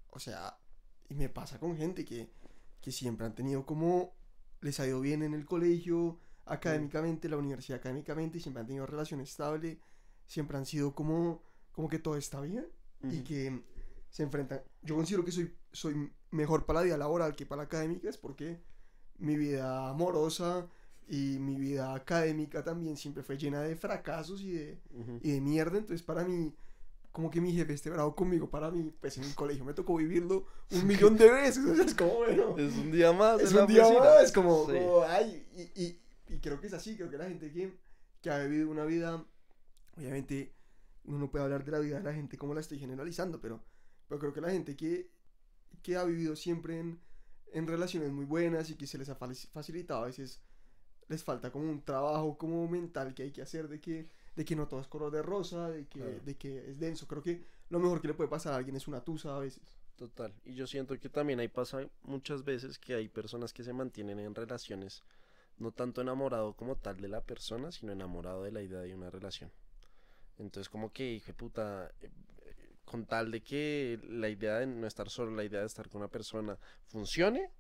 [0.09, 0.57] O sea,
[1.11, 2.31] y me pasa con gente que,
[2.81, 4.15] que siempre han tenido como,
[4.63, 8.87] les ha ido bien en el colegio, académicamente, la universidad académicamente, y siempre han tenido
[8.87, 9.81] relación estable,
[10.27, 12.67] siempre han sido como, como que todo está bien
[13.03, 13.25] y Ujú.
[13.25, 13.63] que
[14.15, 14.63] se enfrentan.
[14.83, 18.17] Yo considero que soy, soy mejor para la vida laboral que para la académica, es
[18.17, 18.61] porque
[19.19, 20.69] mi vida amorosa
[21.09, 25.19] y mi vida académica también siempre fue llena de fracasos y de, Ujú.
[25.21, 25.79] y de mierda.
[25.79, 26.55] Entonces, para mí,
[27.11, 29.97] como que mi jefe esté bravo conmigo, para mí, pues en el colegio me tocó
[29.97, 31.65] vivirlo un millón de veces.
[31.69, 33.41] O sea, es como, bueno, Es un día más.
[33.41, 34.79] es un día más, como, Sí.
[34.79, 36.97] como, ay, y, y, y creo que es así.
[36.97, 37.77] Creo que la gente que,
[38.23, 39.25] que ha vivido una vida,
[39.97, 40.55] obviamente,
[41.05, 43.61] uno no puede hablar de la vida de la gente como la estoy generalizando, pero,
[44.09, 45.11] pero creo que la gente que,
[45.83, 47.01] que ha vivido siempre en,
[47.53, 50.41] en relaciones muy buenas y que se les ha facilitado a veces
[51.09, 54.57] les falta como un trabajo como mental que hay que hacer de que de que
[54.57, 56.21] no todo es color de rosa de que Claro.
[56.25, 58.89] de que es denso creo que lo mejor que le puede pasar a alguien es
[58.89, 59.63] una tusa a veces
[59.97, 60.35] Total.
[60.45, 64.19] Y yo siento que también ahí pasa muchas veces que hay personas que se mantienen
[64.19, 65.05] en relaciones
[65.57, 69.09] no tanto enamorado como tal de la persona, sino enamorado de la idea de una
[69.09, 69.53] relación.
[70.37, 71.93] Entonces como que, hijo de puta,
[72.85, 76.01] con tal de que la idea de no estar solo, la idea de estar con
[76.01, 77.51] una persona funcione,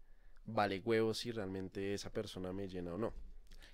[0.47, 3.13] vale huevo si realmente esa persona me llena o no.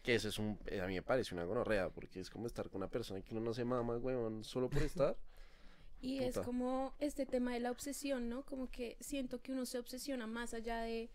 [0.03, 2.71] Que eso es un, eh, a mí me parece una gonorrea, porque es como estar
[2.71, 5.17] con una persona que uno no se mama, huevón, solo por estar.
[6.01, 6.47] Y es Puta.
[6.47, 8.45] como este tema de la obsesión, ¿no?
[8.47, 11.11] Como que siento que uno se obsesiona más allá de,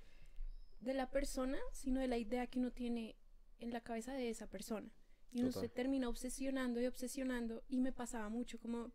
[0.81, 3.15] de la persona, sino de la idea que uno tiene
[3.59, 4.87] en la cabeza de esa persona.
[5.31, 5.63] Y uno Total.
[5.63, 7.63] se termina obsesionando y obsesionando.
[7.67, 8.91] Y me pasaba mucho, como,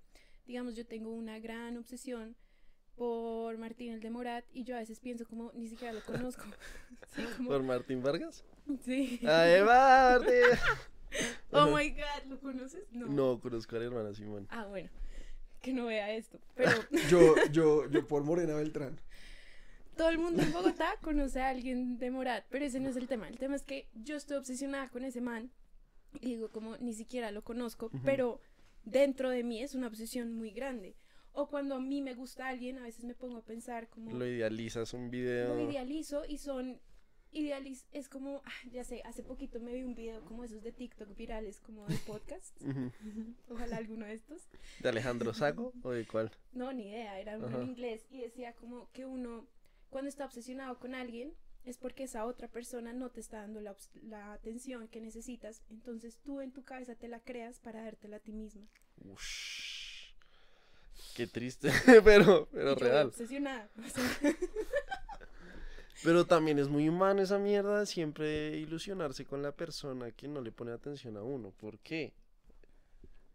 [0.46, 2.36] digamos, yo tengo una gran obsesión
[2.96, 6.44] por Martín el de Morat y yo a veces pienso como, ni siquiera lo conozco.
[7.16, 8.44] Sí, como- ¿Por Martín Vargas?
[8.84, 9.20] sí.
[9.26, 10.32] ¡Ay, Martín!
[11.50, 12.84] Oh my god, ¿lo conoces?
[12.92, 13.06] No.
[13.06, 14.46] No, conozco a la hermana Simón.
[14.48, 14.88] Ah, bueno,
[15.60, 16.38] que no vea esto.
[16.54, 16.70] Pero
[17.10, 19.00] yo yo yo por Morena Beltrán
[19.96, 23.06] todo el mundo en Bogotá conoce a alguien de Morat, pero ese no es el
[23.08, 23.28] tema.
[23.28, 25.50] El tema es que yo estoy obsesionada con ese man
[26.20, 28.40] y digo como ni siquiera lo conozco, pero
[28.84, 30.96] dentro de mí es una obsesión muy grande.
[31.32, 34.26] O cuando a mí me gusta alguien, a veces me pongo a pensar como Lo
[34.26, 35.54] idealizas un video.
[35.54, 36.80] lo idealizo y son
[37.32, 40.72] idealiz es como, ah, ya sé, hace poquito me vi un video como esos de
[40.72, 42.56] TikTok virales como de podcast.
[43.48, 44.48] Ojalá alguno de estos.
[44.80, 46.32] ¿De Alejandro Sago o de cuál?
[46.52, 49.46] No, ni idea, era uno en inglés y decía como que uno
[49.88, 51.32] cuando está obsesionado con alguien
[51.70, 56.18] es porque esa otra persona no te está dando la, la atención que necesitas, entonces
[56.22, 58.66] tú en tu cabeza te la creas para dártela a ti misma.
[59.04, 60.12] Ush.
[61.14, 61.70] Qué triste,
[62.04, 63.06] pero, pero yo real.
[63.08, 63.70] obsesionada.
[63.78, 64.34] o sea,
[66.02, 70.40] Pero también es muy humano esa mierda de siempre ilusionarse con la persona que no
[70.40, 71.50] le pone atención a uno.
[71.50, 72.14] ¿Por qué?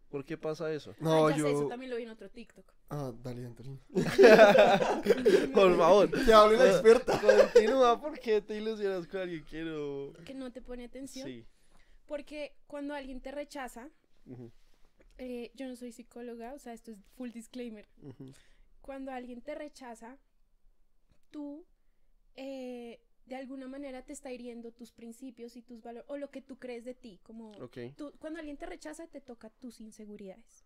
[0.08, 0.94] ¿Por qué pasa eso?
[1.00, 2.72] no ya sé, eso yo también lo vi en otro TikTok.
[2.90, 3.78] ah dale Anthony
[5.52, 6.24] Por favor.
[6.24, 7.20] que hable la experta
[7.52, 10.12] Continúa, ¿por qué te ilusionas con alguien que no?
[10.24, 11.26] Que no te pone atención.
[11.26, 11.44] Sí.
[12.06, 13.90] Porque cuando alguien te rechaza,
[15.18, 17.88] eh, yo no soy psicóloga, o sea, esto es full disclaimer.
[18.80, 20.18] cuando alguien te rechaza,
[21.32, 21.66] tú
[22.36, 26.40] eh, de alguna manera te está hiriendo tus principios y tus valores, o lo que
[26.42, 27.78] tú crees de ti, como Ok.
[27.96, 30.64] tú, cuando alguien te rechaza te toca tus inseguridades.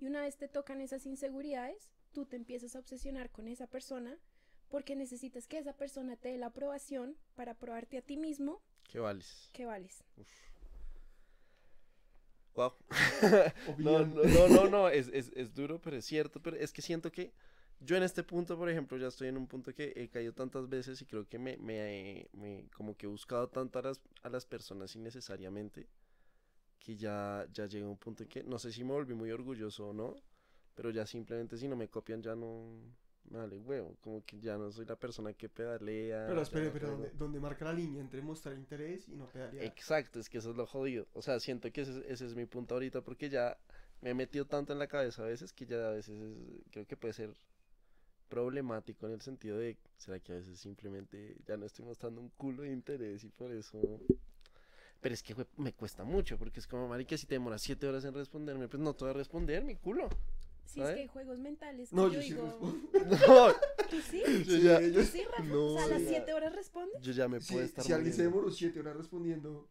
[0.00, 4.18] Y una vez te tocan esas inseguridades, tú te empiezas a obsesionar con esa persona
[4.68, 8.98] porque necesitas que esa persona te dé la aprobación para probarte a ti mismo ¿Qué
[9.00, 9.48] vales?
[9.52, 10.04] que vales.
[12.54, 12.72] Wow.
[13.78, 16.82] No, no, no, no, no, es, es, es duro, pero es cierto, pero es que
[16.82, 17.32] siento que
[17.80, 20.68] yo en este punto, por ejemplo, ya estoy en un punto que he caído tantas
[20.68, 24.28] veces y creo que me, me, me- como que he buscado tanto a las, a
[24.28, 25.86] las personas innecesariamente,
[26.78, 29.88] que ya, ya llega un punto en que no sé si me volví muy orgulloso
[29.88, 30.16] o no,
[30.74, 32.80] pero ya simplemente si no me copian ya no
[33.30, 36.24] vale huevo, como que ya no soy la persona que pedalea.
[36.28, 39.66] pero espere no pero ¿dónde, dónde marca la línea entre mostrar interés y no pedalear
[39.66, 41.06] Exacto, es que eso es lo jodido.
[41.14, 43.58] O sea, siento que ese, es- ese es mi punto ahorita porque ya
[44.00, 46.86] me he metido tanto en la cabeza a veces que ya a veces es- creo
[46.86, 47.34] que puede ser
[48.28, 52.28] problemático en el sentido de, ¿será que a veces simplemente ya no estoy mostrando un
[52.30, 54.00] culo de interés y por eso...
[55.00, 57.86] Pero es que jue- me cuesta mucho porque es como, marica, si te demoras siete
[57.86, 60.08] horas en responderme, pues no te voy a responder, mi culo.
[60.64, 60.94] Si es ¿Sabe?
[60.96, 62.90] que hay juegos mentales, que no yo, yo sí digo, respondo
[63.28, 63.52] No,
[63.88, 64.22] ¿tú sí?
[64.26, 65.42] yo Sí, ya, yo- ¿Tú sí, Rafa?
[65.44, 66.08] No, o sea, a las ya.
[66.10, 66.92] 7 horas responde.
[67.00, 69.68] yo ya me si, puedo estar si alguien se demoró siete horas respondiendo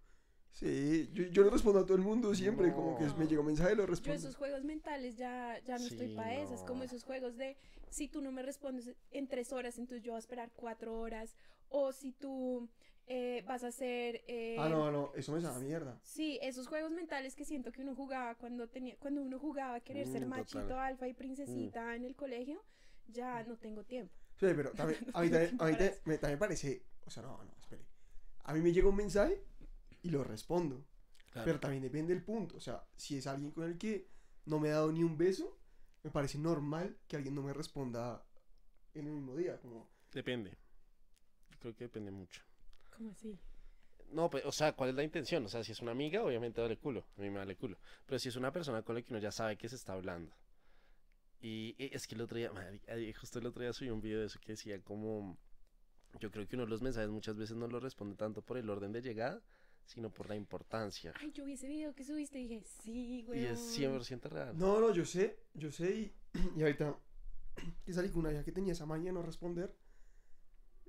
[0.60, 3.16] Sí, yo, yo le respondo a todo el mundo siempre, como que No.
[3.18, 4.16] me llega un mensaje y lo Yo respondo.
[4.16, 6.86] esos juegos mentales ya, ya no estoy Sí, para esas, como no.
[6.86, 7.58] esos juegos de
[7.90, 11.36] si tú no me respondes en tres horas, entonces yo voy a esperar cuatro horas,
[11.70, 12.68] o si tú
[13.06, 14.24] eh, vas a hacer...
[14.28, 16.00] eh, Ah, no, no, eso me da mierda.
[16.04, 19.80] Sí, esos juegos mentales que siento que uno jugaba cuando tenía, cuando uno jugaba a
[19.80, 20.80] querer ser Mm, machito, total.
[20.80, 22.64] alfa y princesita en el colegio,
[23.08, 24.14] ya no tengo tiempo.
[24.40, 27.22] Sí, pero también, No a mí también, a mí también, me, también parece, o sea,
[27.24, 27.84] no, no, espere.
[28.44, 29.44] A mí me llega un mensaje
[30.04, 30.86] y lo respondo,
[31.32, 31.46] Claro.
[31.46, 32.58] pero también depende del punto.
[32.58, 34.08] O sea, si es alguien con el que
[34.46, 35.58] no me ha dado ni un beso,
[36.04, 38.24] me parece normal que alguien no me responda
[38.94, 39.90] en el mismo día, como...
[40.14, 40.52] Depende.
[41.52, 42.42] Yo creo que depende mucho.
[42.96, 43.38] ¿Cómo así?
[44.12, 45.44] No, pues, o sea, ¿cuál es la intención?
[45.46, 47.06] O sea, si es una amiga, obviamente vale culo.
[47.18, 47.78] A mí me vale culo.
[48.06, 50.34] Pero si es una persona con la que uno ya sabe que se está hablando.
[51.42, 52.80] Y es que el otro día, madre,
[53.14, 55.38] justo el otro día subí un video de eso que decía como...
[56.20, 58.70] Yo creo que uno de los mensajes muchas veces no lo responde tanto por el
[58.70, 59.42] orden de llegada,
[59.88, 61.14] sino por la importancia.
[61.20, 63.42] Ay, yo vi ese video que subiste y dije, sí, güey.
[63.42, 64.58] Y es 100% real.
[64.58, 66.16] No, no, yo sé, yo sé y,
[66.56, 66.96] y ahorita
[67.86, 69.76] que salí con una hija que tenía esa maña no responder.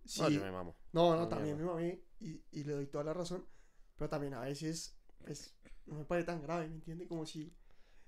[0.04, 0.76] Sí, No, yo me mamo.
[0.92, 1.74] No, no, No, también me mierda.
[1.74, 3.46] mamé y, y le doy toda la razón.
[3.96, 5.54] Pero también a veces, pues,
[5.86, 7.06] no me parece tan grave, ¿me entiende?
[7.06, 7.52] Como si.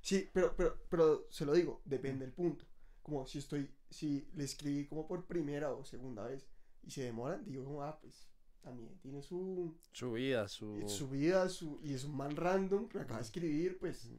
[0.01, 2.65] Sí, pero, pero, pero se lo digo, depende del punto.
[3.03, 6.47] Como si estoy, si le escribí como por primera o segunda vez
[6.83, 8.31] y se demoran, digo, ah, pues,
[8.63, 10.89] también tiene su, Su vida, su...
[10.89, 14.11] su vida su, y es un man random que me acaba de escribir, pues,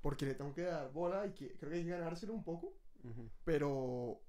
[0.00, 2.74] porque le tengo que dar bola y que creo que hay que ganárselo un poco
[3.44, 4.20] pero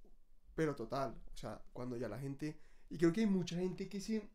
[0.56, 2.58] pero total o sea cuando ya la gente
[2.90, 4.30] y creo que hay mucha gente que se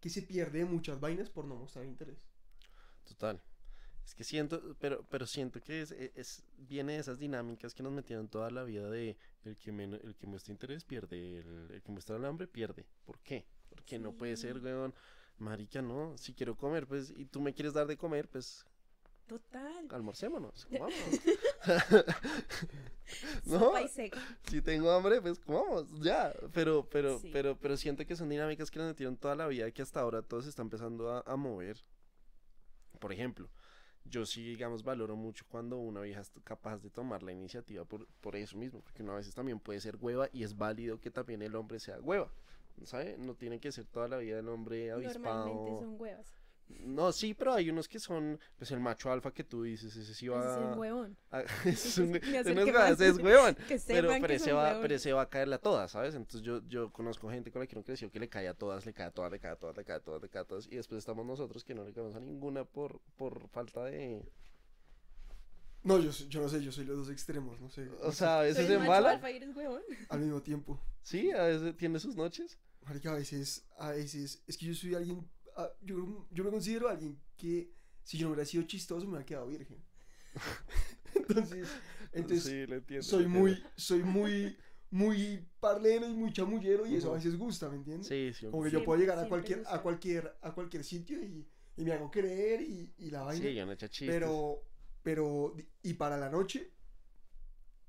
[0.00, 2.18] que se pierde de muchas vainas por no mostrar interés
[3.04, 3.40] Total.
[4.04, 7.92] Es que siento, pero, pero siento que es, es, viene de esas dinámicas que nos
[7.92, 11.82] metieron toda la vida de el que, men- el que muestra interés pierde, el, el
[11.82, 12.86] que muestra el hambre pierde.
[13.04, 13.46] ¿Por qué?
[13.78, 14.94] Porque no puede ser, weón.
[15.38, 16.16] Marica, no.
[16.18, 18.66] Si quiero comer, pues, y tú me quieres dar de comer, pues,
[19.28, 19.86] Total.
[19.90, 20.66] almorcémonos.
[20.70, 20.94] Comamos.
[23.46, 23.72] no,
[24.48, 26.34] si tengo hambre, pues comamos, ya.
[26.52, 27.30] Pero, pero, Sí.
[27.32, 30.00] pero, pero siento que son dinámicas que nos metieron toda la vida y que hasta
[30.00, 31.78] ahora todo se está empezando a, a mover.
[32.98, 33.48] Por ejemplo,
[34.04, 38.06] yo sí, digamos, valoro mucho cuando una vieja es capaz de tomar la iniciativa por,
[38.20, 41.10] por eso mismo, porque uno a veces también puede ser hueva y es válido que
[41.10, 42.30] también el hombre sea hueva.
[42.84, 43.16] ¿Sabe?
[43.18, 45.46] No tiene que ser toda la vida el hombre avispado.
[45.46, 46.34] Normalmente son huevas.
[46.84, 50.12] No, sí, pero hay unos que son, pues el macho alfa que tú dices, ese
[50.14, 50.72] sí Ese es va.
[50.72, 51.16] el huevón.
[51.30, 53.54] a- es un, es es huevón.
[53.66, 56.14] Que Pero, pero, que ese va, pero ese va a caerle a todas, ¿sabes?
[56.14, 58.84] Entonces yo, yo conozco gente con la que no creció que le cae a todas,
[58.84, 60.44] le cae a todas, le cae a todas, le cae a todas, le cae a
[60.44, 60.66] todas.
[60.66, 64.22] Y después estamos nosotros que no le caemos a ninguna por, por falta de...
[65.84, 68.40] no yo soy- yo no sé yo soy los dos extremos no sé O sea,
[68.40, 69.10] a ¿Tú veces eres en macho bala.
[69.12, 69.82] alfa y eres huevón?
[70.10, 72.58] al mismo tiempo Sí, a veces tiene sus noches.
[72.88, 76.88] Marica a veces a veces es que yo soy alguien ah, yo, yo me considero
[76.88, 77.72] alguien que
[78.02, 79.84] si yo no hubiera sido chistoso me hubiera quedado virgen
[81.14, 81.68] entonces
[82.12, 83.02] entonces sí, le entiendo.
[83.02, 83.72] soy le muy entiendo.
[83.76, 84.56] soy muy
[84.90, 88.08] muy parlero y muy chamullero y eso a veces gusta ¿me entiendes?
[88.08, 88.46] Sí, sí.
[88.46, 89.74] Como que sí, yo puedo llegar a cualquier, gusta.
[89.74, 91.46] a cualquier, a cualquier sitio y,
[91.76, 93.48] y me hago creer y, y la vaina.
[93.48, 94.08] Sí, yo no echa chistes.
[94.14, 94.62] pero,
[95.02, 96.72] pero, y para la noche,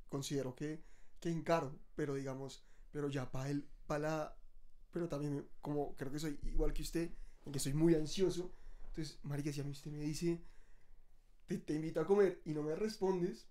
[0.10, 0.84] considero que,
[1.22, 4.39] que encaro, pero digamos, pero ya para el, para la,
[4.92, 7.12] pero también como creo que soy igual que usted,
[7.46, 8.52] en que soy muy ansioso,
[8.88, 10.42] entonces, marica, si a mí usted me dice,
[11.48, 13.48] te, te invito a comer y no me respondes,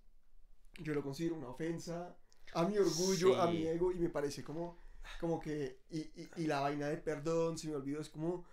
[0.79, 2.15] yo lo considero una ofensa
[2.53, 3.67] a mi orgullo, a mi Sí.
[3.67, 4.77] ego, y me parece como,
[5.19, 8.45] como que, y, y, y la vaina de perdón, se me olvidó, es como,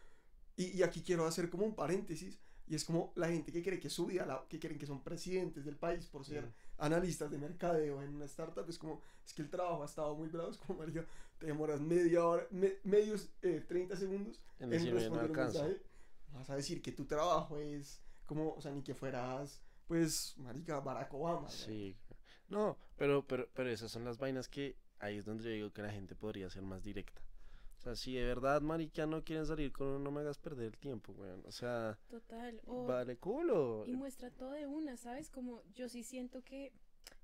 [0.56, 3.78] y, y aquí quiero hacer como un paréntesis, y es como la gente que cree
[3.78, 6.52] que es su vida, la- que creen que son presidentes del país por ser Mm.
[6.78, 10.28] Analistas de mercadeo en una startup, es como, es que el trabajo ha estado muy
[10.28, 11.04] bravo, es como, marica,
[11.38, 15.36] te demoras media hora, me- medios, eh, 30 segundos En en decirme no responder un
[15.36, 15.82] mensaje,
[16.32, 20.80] vas a decir que tu trabajo es como, o sea, ni que fueras, pues, marica,
[20.80, 21.48] Barack Obama.
[21.48, 21.96] Sí.
[22.48, 25.82] No, pero, pero, pero esas son las vainas que ahí es donde yo digo que
[25.82, 27.20] la gente podría ser más directa.
[27.86, 30.66] O sea, si de verdad, marica, no quieren salir con uno, no me hagas perder
[30.66, 31.44] el tiempo, weón.
[31.46, 32.60] O sea, Total.
[32.66, 33.84] Vale culo.
[33.86, 35.30] y muestra todo de una, ¿sabes?
[35.30, 36.72] Como yo sí siento que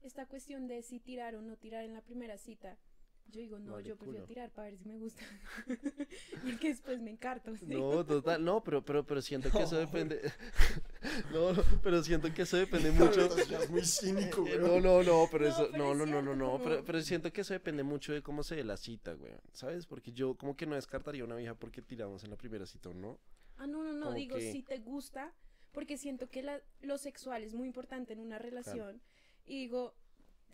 [0.03, 2.79] esta cuestión de si tirar o no tirar en la primera cita,
[3.29, 4.27] yo digo, no, Vale yo prefiero culo.
[4.27, 5.23] tirar para ver si me gusta.
[6.43, 7.57] Porque después me encarto.
[7.57, 7.65] ¿sí?
[7.67, 10.21] No, total, no, pero, pero, pero siento que eso depende.
[11.33, 13.29] no, no, pero siento que eso depende mucho.
[13.47, 14.83] ya muy cínico, Eh, weón.
[14.83, 16.85] No, no, no, pero No, eso, pero no, es no, no, no, no, como- pero,
[16.85, 19.87] pero siento que eso depende mucho de cómo se dé la cita, güey, ¿sabes?
[19.87, 22.95] Porque yo como que no descartaría una vieja porque tiramos en la primera cita, ¿o
[22.95, 23.19] ¿no?
[23.57, 25.33] Ah, no, no, no, Como digo, que- si te gusta,
[25.73, 29.01] porque siento que la- lo sexual es muy importante en una relación.
[29.45, 29.95] Y digo,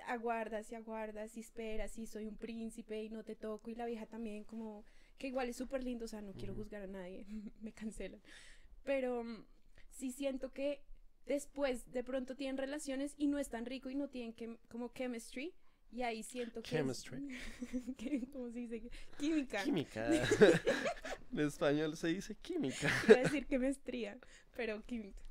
[0.06, 3.70] aguardas y aguardas y esperas y soy un príncipe y no te toco.
[3.70, 4.84] Y la vieja también como,
[5.18, 7.26] que igual es súper lindo, o sea, no quiero juzgar a nadie,
[7.61, 8.20] me cancelan.
[8.84, 9.44] pero mm,
[9.90, 10.82] sí siento que
[11.26, 14.92] después de pronto tienen relaciones y no es tan rico y no tienen que, como
[14.94, 15.54] chemistry.
[15.90, 16.68] Y ahí siento que.
[16.68, 17.28] es- Chemistry.
[17.96, 18.90] que- ¿Cómo se dice?
[19.18, 19.62] Química.
[19.64, 20.06] Química.
[21.32, 22.90] en español se dice química.
[23.08, 24.18] Iba a decir que maestría,
[24.54, 25.22] pero química.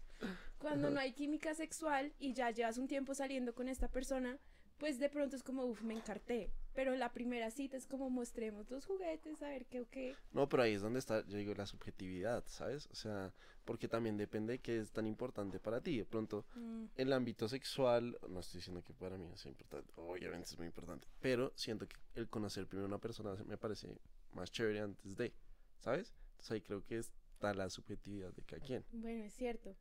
[0.57, 4.39] Cuando no hay química sexual y ya llevas un tiempo saliendo con esta persona,
[4.77, 6.51] pues de pronto es como, uff, me encarté.
[6.73, 10.15] Pero la primera cita es como mostremos los juguetes, a ver qué o qué.
[10.31, 12.87] No, pero ahí es donde está, yo digo, la subjetividad, ¿sabes?
[12.91, 13.33] O sea,
[13.65, 15.97] porque también depende de qué es tan importante para ti.
[15.97, 19.91] De pronto, Mm, el ámbito sexual, no estoy diciendo que para mí no sea importante,
[19.95, 23.89] obviamente es muy importante, pero siento que el conocer primero a una persona me parece
[24.33, 25.33] más chévere antes de,
[25.79, 26.13] ¿sabes?
[26.31, 28.85] Entonces ahí creo que está la subjetividad de cada quien.
[28.91, 29.75] bueno, es cierto.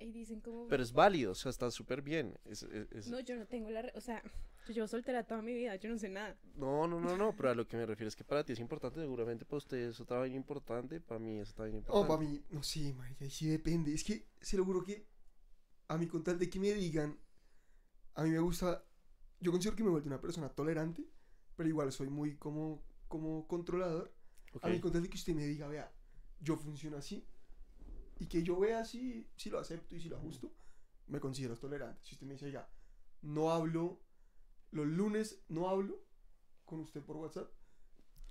[0.00, 0.66] Y dicen como...
[0.68, 2.38] Pero es válido, o sea, está súper bien.
[2.44, 3.82] Es, es- es- No, yo no tengo la...
[3.82, 4.22] re- O sea,
[4.66, 6.38] yo llevo soltera toda mi vida, yo no sé nada.
[6.54, 8.60] No, no, no, no, pero a lo que me refiero es que para ti es
[8.60, 12.08] importante, seguramente para usted es otra vaina importante, para mí es otra vaina Oh, importante.
[12.08, 13.92] para mí, no sé, marica, sí depende.
[13.92, 15.06] Es que se lo juro que
[15.88, 17.18] a mí con tal de que me digan,
[18.14, 18.84] a mí me gusta,
[19.40, 21.04] yo considero que me vuelvo una persona tolerante,
[21.56, 24.14] pero igual soy muy como, como controlador.
[24.52, 24.64] Ok.
[24.64, 25.92] A mí con tal de que usted me diga, vea,
[26.40, 27.26] yo funciono así,
[28.20, 30.52] y que yo vea si, si lo acepto y si lo ajusto,
[31.08, 32.00] me considero tolerante.
[32.04, 32.68] Si usted me dice, oiga,
[33.22, 33.98] no hablo,
[34.70, 36.04] los lunes no hablo
[36.66, 37.50] con usted por WhatsApp,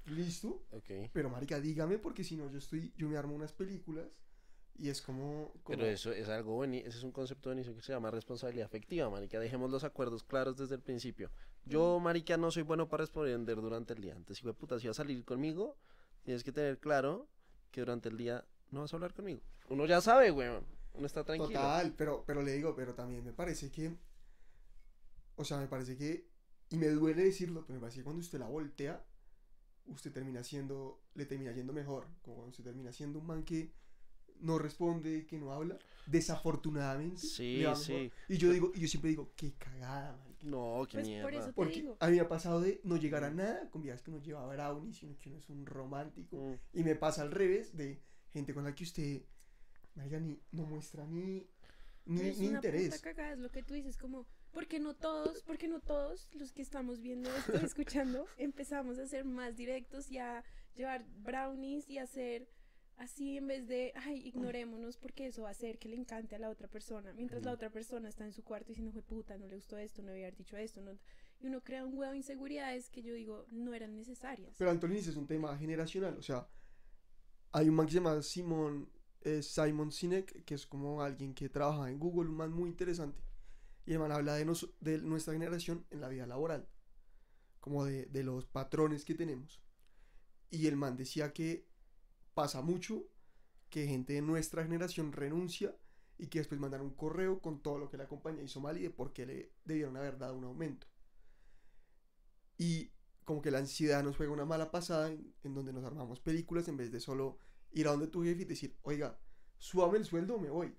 [0.06, 1.10] listo, Ok.
[1.12, 4.08] pero marica, dígame porque si no yo estoy, yo me armo unas películas
[4.76, 7.82] y es como, como- Pero eso es algo bueno, ese es un concepto buenísimo que
[7.82, 9.40] se llama responsabilidad afectiva, marica.
[9.40, 11.32] Dejemos los acuerdos claros desde el principio.
[11.66, 14.16] Yo, marica, no soy bueno para responder durante el día.
[14.16, 15.78] Antes, hijo de puta, si vas a salir conmigo,
[16.24, 17.28] tienes que tener claro
[17.72, 19.42] que durante el día no vas a hablar conmigo.
[19.70, 20.64] Uno ya sabe, weón.
[20.94, 21.48] Uno está tranquilo.
[21.60, 23.96] total, pero, pero le digo, pero también me parece que,
[25.36, 26.28] o sea, me parece que,
[26.70, 29.06] y me duele decirlo, pero me parece que cuando usted la voltea,
[29.86, 33.74] usted termina siendo, le termina yendo mejor, como cuando usted termina siendo un man que
[34.42, 37.22] no responde, que no habla, desafortunadamente.
[37.22, 38.12] Sí, sí.
[38.28, 40.46] Y yo digo, y yo siempre digo, qué cagada, marica.
[40.48, 41.24] No, qué Pues mierda.
[41.24, 41.98] por eso te Porque digo.
[42.00, 44.46] a mí me ha pasado de no llegar a nada con viajes que uno lleva
[44.48, 46.38] brownies, sino que uno es un romántico.
[46.38, 46.78] Mm.
[46.80, 49.22] Y me pasa al revés de gente con la que usted,
[49.96, 51.48] ni, no muestra ni,
[52.06, 52.90] ni, es ni una interés.
[52.90, 56.52] puta cagada, es lo que tú dices, como, porque no todos, porque no todos los
[56.52, 60.44] que estamos viendo esto, escuchando, empezamos a ser más directos y a
[60.76, 62.50] llevar brownies y a hacer
[62.98, 66.40] así en vez de, ay, ignorémonos porque eso va a hacer que le encante a
[66.40, 69.48] la otra persona, mientras la otra persona está en su cuarto diciendo, fue puta, no
[69.48, 70.92] le gustó esto, no había haber dicho esto, no...
[71.40, 74.56] y uno crea un huevo de inseguridades que yo digo no eran necesarias.
[74.58, 76.18] Pero dice, es un tema generacional.
[76.18, 76.46] O sea,
[77.52, 78.90] hay un man que se llama Simon,
[79.22, 83.22] eh, Simon Sinek, que es como alguien que trabaja en Google, un man muy interesante.
[83.86, 86.68] Y el man habla de, nos- de nuestra generación en la vida laboral,
[87.60, 89.62] como de, de los patrones que tenemos.
[90.52, 91.68] Y el man decía que
[92.34, 93.06] pasa mucho
[93.70, 95.76] que gente de nuestra generación renuncia
[96.18, 98.84] y que después mandan un correo con todo lo que la compañía hizo mal y
[98.84, 100.88] de por qué le debieron haber dado un aumento.
[102.58, 102.92] Y
[103.30, 106.68] como que la ansiedad nos juega una mala pasada en, en donde nos armamos películas
[106.68, 107.38] en vez de solo
[107.72, 109.20] ir a donde tu jefe y decir, oiga,
[109.60, 110.76] súbame el sueldo me voy.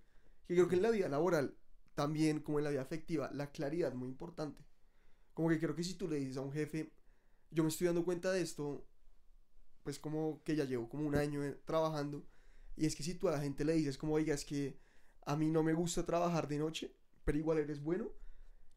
[0.48, 1.56] Que creo que en la vida laboral,
[1.94, 4.66] también como en la vida afectiva, la claridad es muy importante.
[5.32, 6.92] Como que creo que si tú le dices a un jefe,
[7.52, 8.84] yo me estoy dando cuenta de esto,
[9.84, 12.26] pues como que ya llevo como un año eh, trabajando,
[12.74, 14.76] y es que si tú a la gente le dices como, oiga, es que
[15.24, 18.10] a mí no me gusta trabajar de noche, pero igual eres bueno,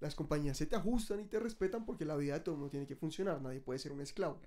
[0.03, 2.71] las compañías se te ajustan y te respetan porque la vida de todo el mundo
[2.71, 4.41] tiene que funcionar, nadie puede ser un esclavo.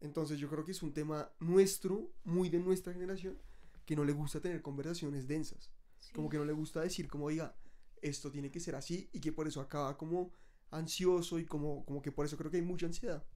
[0.00, 3.38] Entonces yo creo que es un tema nuestro, muy de nuestra generación,
[3.84, 5.70] que no le gusta tener conversaciones densas.
[6.14, 7.54] Como que no le gusta decir como, oiga,
[8.00, 10.32] esto tiene que ser así y que por eso acaba como
[10.70, 13.26] ansioso y como, como que por eso creo que hay mucha ansiedad.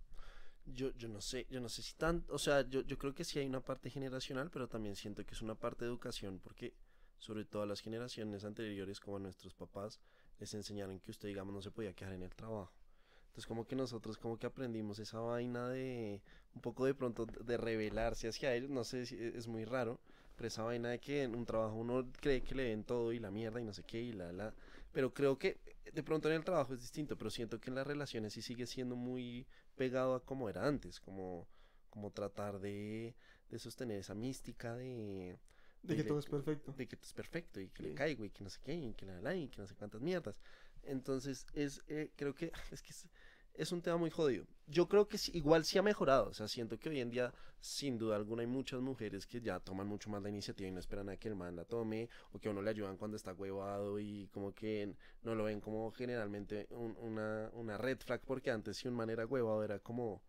[0.64, 3.24] Yo, yo no sé, yo no sé si tanto, o sea, yo, yo creo que
[3.24, 6.72] sí hay una parte generacional, pero también siento que es una parte de educación, porque
[7.18, 10.00] sobre todo a las generaciones anteriores, como a nuestros papás,
[10.40, 12.72] les enseñaron que usted, digamos, no se podía quedar en el trabajo.
[13.26, 16.20] Entonces, como que nosotros, como que aprendimos esa vaina de
[16.54, 20.00] un poco de pronto de rebelarse hacia ellos, no sé si e, es muy raro,
[20.34, 23.20] pero esa vaina de que en un trabajo uno cree que le ven todo y
[23.20, 24.52] la mierda y no sé qué y la, la.
[24.92, 25.60] Pero creo que
[25.92, 28.66] de pronto en el trabajo es distinto, pero siento que en las relaciones sí sigue
[28.66, 31.46] siendo muy pegado a como era antes, como,
[31.88, 33.14] como tratar de,
[33.50, 35.38] de sostener esa mística de,
[35.82, 36.72] De que todo es perfecto.
[36.76, 37.94] de que todo es perfecto y que le Sí.
[37.94, 40.00] caigo y que no sé qué y que la la y que no sé cuántas
[40.00, 40.36] mierdas.
[40.82, 43.08] Entonces, es, eh, creo que es que es,
[43.54, 44.46] es un tema muy jodido.
[44.66, 47.34] Yo creo que sí- igual sí ha mejorado, o sea, siento que hoy en día,
[47.60, 50.80] sin duda alguna, hay muchas mujeres que ya toman mucho más la iniciativa y no
[50.80, 53.32] esperan a que el man la tome, o que a uno le ayudan cuando está
[53.32, 58.50] huevado y como que no lo ven como generalmente un- una, una red flag, porque
[58.50, 60.22] antes si un man era huevado era como,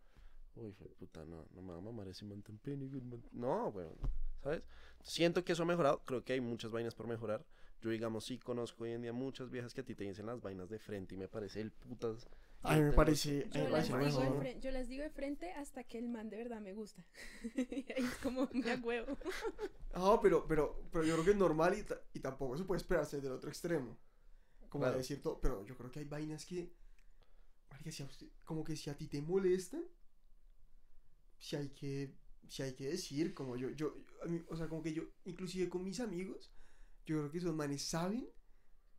[0.55, 3.21] uy, puta, no, no me va a mamar ese man tan pene, güey, man".
[3.31, 3.95] no, weón,
[4.43, 4.63] ¿sabes?
[5.03, 7.45] Siento que eso ha mejorado, creo que hay muchas vainas por mejorar.
[7.81, 10.41] Yo, digamos, sí conozco hoy en día muchas viejas que a ti te dicen las
[10.41, 12.27] vainas de frente y me parece el putas.
[12.63, 15.51] A mí me parece, Yo me las, parece digo de yo las digo de frente
[15.53, 17.03] hasta que el man de verdad me gusta.
[17.55, 19.17] y ahí es como me huevo.
[19.93, 21.85] Ah, pero, pero, pero yo creo que es normal y,
[22.17, 23.97] y tampoco se puede esperarse del otro extremo.
[24.69, 24.93] Como Claro.
[24.93, 26.73] de decir todo, pero yo creo que hay vainas que,
[27.71, 29.83] marica, si a usted- como que si a ti te molestan,
[31.37, 32.13] si hay que,
[32.47, 35.69] si hay que decir, como yo, yo, a mí, o sea, como que yo, inclusive
[35.69, 36.51] con mis amigos,
[37.05, 38.29] yo creo que esos manes saben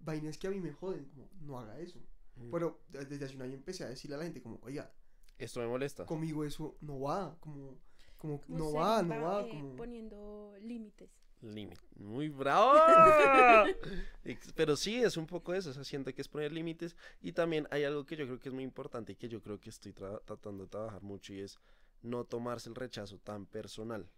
[0.01, 1.99] vainas que a mí me joden, como, no haga eso.
[2.37, 2.51] Mm.
[2.51, 4.93] Pero de- desde hace un año empecé a decirle a la gente, como, oiga,
[5.39, 6.07] Esto me molesta.
[6.07, 7.79] conmigo eso no va, como,
[8.19, 9.77] como, Como no va, no va, eh, como...
[9.77, 11.11] poniendo límites.
[11.43, 11.81] Límite.
[11.97, 12.75] Muy bravo.
[14.55, 15.71] Pero sí, es un poco eso.
[15.71, 16.97] O sea, siento que es poner límites.
[17.21, 19.59] Y también hay algo que yo creo que es muy importante y que yo creo
[19.61, 21.59] que estoy tra- tratando de trabajar mucho y es
[22.03, 24.11] no tomarse el rechazo tan personal.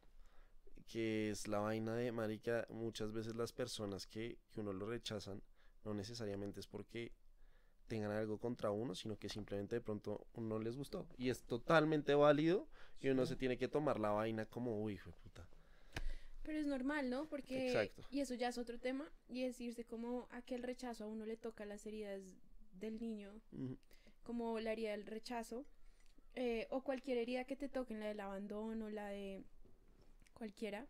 [0.87, 2.67] Que es la vaina de marica.
[2.69, 5.43] Muchas veces las personas que, que uno lo rechazan
[5.85, 7.13] no necesariamente es porque
[7.87, 11.07] tengan algo contra uno, sino que simplemente de pronto no les gustó.
[11.17, 12.69] Y es totalmente válido
[13.01, 15.47] y uno se tiene que tomar la vaina como, uy, hijo de puta.
[16.43, 17.27] Pero es normal, ¿no?
[17.27, 18.03] Porque, Exacto.
[18.11, 21.07] y eso ya es otro tema, y es irse como a que el rechazo a
[21.07, 22.23] uno le toca las heridas
[22.79, 23.33] del niño,
[24.23, 25.65] como la herida del rechazo,
[26.35, 29.43] eh, o cualquier herida que te toque, la del abandono, la de
[30.35, 30.87] cualquiera,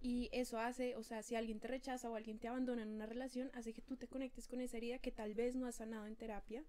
[0.00, 3.06] y eso hace, o sea, si alguien te rechaza o alguien te abandona en una
[3.06, 6.06] relación, hace que tú te conectes con esa herida que tal vez no has sanado
[6.06, 6.64] en terapia,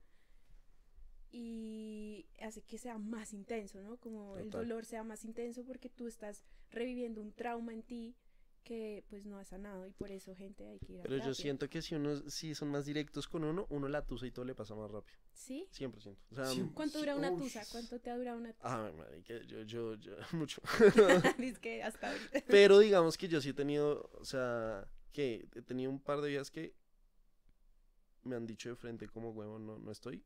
[1.33, 3.97] y hace que sea más intenso, ¿no?
[3.97, 8.15] Como el dolor sea más intenso porque tú estás reviviendo un trauma en ti
[8.63, 11.21] que pues no has sanado y por eso gente hay que ir a Pero yo
[11.23, 11.41] terapia.
[11.41, 14.45] siento que si uno si son más directos con uno, uno la tusa y todo
[14.45, 15.17] le pasa más rápido.
[15.33, 15.67] ¿Sí?
[15.71, 16.17] 100%.
[16.31, 16.63] O sea, Sí.
[16.73, 17.63] ¿Cuánto dura una tusa?
[17.71, 18.87] ¿Cuánto te ha durado una tusa?
[18.87, 20.61] ah, marica, yo, yo, yo, mucho.
[21.37, 22.41] Dice que hasta ahorita.
[22.47, 26.29] Pero digamos que yo sí he tenido, o sea, que he tenido un par de
[26.29, 26.73] días que
[28.23, 30.23] me han dicho de frente como huevo, no, no estoy.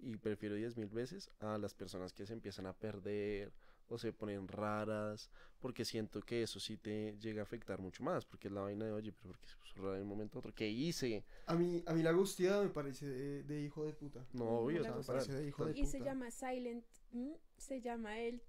[0.00, 3.52] Y prefiero 10 mil veces a las personas que se empiezan a perder
[3.90, 5.30] o se ponen raras,
[5.60, 8.84] porque siento que eso sí te llega a afectar mucho más, porque es la vaina
[8.84, 11.24] de, oye, pero porque se puso rara de un momento a otro, ¿qué hice?
[11.46, 14.26] A mí, a mí la gustiada me parece de, de hijo de puta.
[14.32, 16.10] No, obvio, me parece de hijo de Y se puta.
[16.10, 16.84] llama Silent.
[17.12, 17.32] ¿mm?
[17.56, 18.42] Se llama el.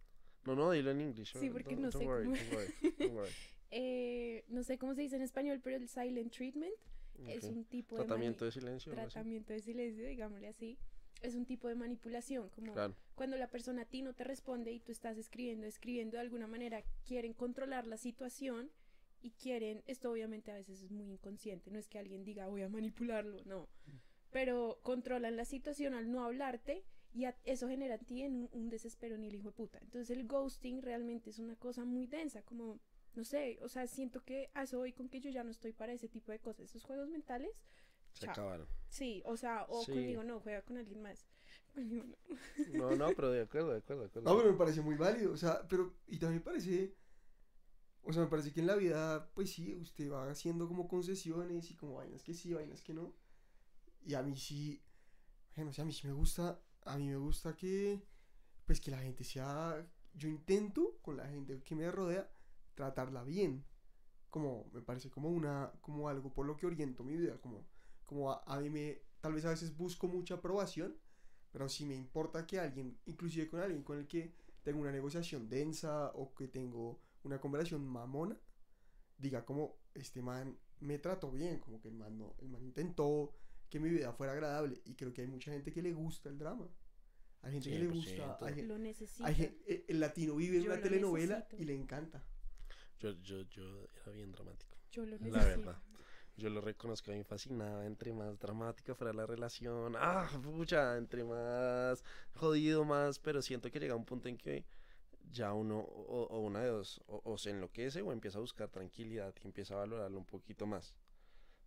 [0.45, 1.29] No, no, dilo en inglés.
[1.37, 3.31] Sí, porque no sé worry, cómo- don't worry, don't worry.
[3.71, 6.73] eh, no sé cómo se dice en español, pero el Silent Treatment
[7.27, 7.51] es Ok.
[7.51, 8.03] un tipo de.
[8.05, 8.91] Tratamiento de silencio.
[8.93, 10.77] tratamiento de silencio, digámosle así.
[11.21, 12.95] Es un tipo de manipulación, como Claro.
[13.15, 16.47] cuando la persona a ti no te responde y tú estás escribiendo, escribiendo de alguna
[16.47, 18.71] manera, quieren controlar la situación
[19.21, 22.61] y quieren, esto obviamente a veces es muy inconsciente, no es que alguien diga voy
[22.61, 23.67] a manipularlo, no,
[24.31, 28.49] pero controlan la situación al no hablarte y a- eso genera en ti en un,
[28.53, 29.79] un desespero ni el hijo de puta.
[29.81, 32.79] Entonces el ghosting realmente es una cosa muy densa, como,
[33.15, 35.73] no sé, o sea, siento que a eso voy con que yo ya no estoy
[35.73, 37.51] para ese tipo de cosas, esos juegos mentales.
[38.19, 38.33] Se chao.
[38.33, 38.67] acabaron.
[38.89, 39.91] Sí, o sea, o Sí.
[39.93, 41.27] conmigo no, juega con alguien más.
[41.73, 42.17] Conmigo no.
[42.77, 44.29] No, no, pero de acuerdo, de acuerdo, de acuerdo.
[44.29, 46.95] No, pero me parece muy válido, o sea, pero, y también me parece,
[48.03, 51.69] o sea, me parece que en la vida, pues sí, usted va haciendo como concesiones
[51.71, 53.13] y como vainas que sí, vainas que no,
[54.05, 54.83] y a mí sí,
[55.55, 58.01] bueno, o sea, a mí sí me gusta, a mí me gusta que,
[58.65, 62.29] pues que la gente sea, yo intento con la gente que me rodea
[62.75, 63.65] tratarla bien,
[64.29, 67.65] como, me parece como una, como algo por lo que oriento mi vida, como,
[68.09, 70.97] como a, a mí me, tal vez a veces busco mucha aprobación,
[71.51, 74.33] pero si me importa que alguien, inclusive con alguien con el que
[74.63, 78.35] tengo una negociación densa o que tengo una conversación mamona,
[79.17, 83.31] diga como este man me trató bien, como que el man no, el man intentó
[83.69, 86.37] que mi vida fuera agradable y creo que hay mucha gente que le gusta el
[86.39, 86.67] drama.
[87.41, 88.45] Hay gente que le gusta, 100%.
[88.45, 91.61] hay, Lo hay gen- eh, el latino vive en una telenovela necesito.
[91.61, 92.23] y le encanta.
[92.99, 94.75] Yo, yo, yo era bien dramático.
[94.91, 95.59] Yo lo La necesito.
[95.67, 95.81] verdad.
[96.39, 97.85] Yo lo reconozco, a mí fascinaba.
[97.85, 102.03] Entre más dramática fuera la relación, ah, pucha, entre más
[102.35, 103.19] jodido, más.
[103.19, 104.65] Pero siento que llega un punto en que
[105.31, 108.69] ya uno, o, o una de dos, o, o se enloquece o empieza a buscar
[108.69, 110.95] tranquilidad y empieza a valorarlo un poquito más.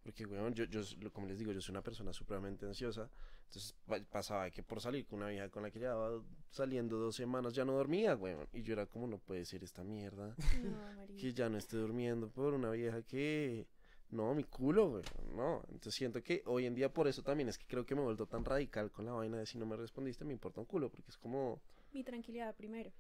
[0.02, 3.08] Porque, weón, yo, yo, como les digo, yo soy una persona supremamente ansiosa.
[3.44, 6.20] Entonces pa- pasaba que por salir con una vieja con la que llevaba
[6.50, 8.48] saliendo dos semanas ya no dormía, weón.
[8.52, 12.28] Y yo era como, no puede ser esta mierda No, que ya no esté durmiendo
[12.30, 13.68] por una vieja que
[14.12, 15.04] no mi culo güey
[15.34, 18.00] no entonces siento que hoy en día por eso también es que creo que me
[18.02, 20.66] he vuelto tan radical con la vaina de si no me respondiste me importa un
[20.66, 21.60] culo porque es como
[21.92, 22.92] Mi tranquilidad primero.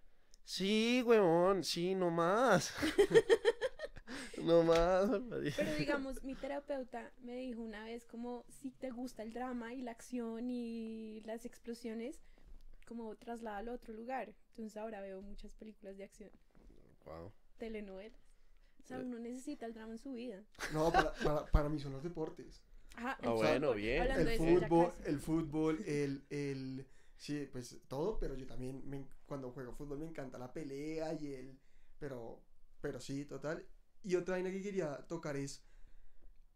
[0.44, 2.74] sí weón sí no más
[4.42, 5.08] no más.
[5.56, 9.82] Pero digamos, mi terapeuta me dijo una vez como si te gusta el drama y
[9.82, 12.20] la acción y las explosiones,
[12.86, 14.34] como trasládalo a otro lugar.
[14.50, 16.30] Entonces ahora veo muchas películas de acción,
[17.04, 17.32] Wow.
[17.58, 18.18] telenovelas.
[18.82, 20.42] O sea, uno necesita el drama en su vida.
[20.72, 22.62] No, para, para, para mí son los deportes.
[22.96, 24.02] Ajá, Ah, bueno, fútbol, bien.
[24.10, 29.72] El fútbol, el fútbol, el, el, sí, pues todo, pero yo también, me cuando juego
[29.72, 31.58] fútbol me encanta la pelea y el,
[31.98, 32.42] pero,
[32.80, 33.64] pero sí, total.
[34.02, 35.64] Y otra vaina que quería tocar es,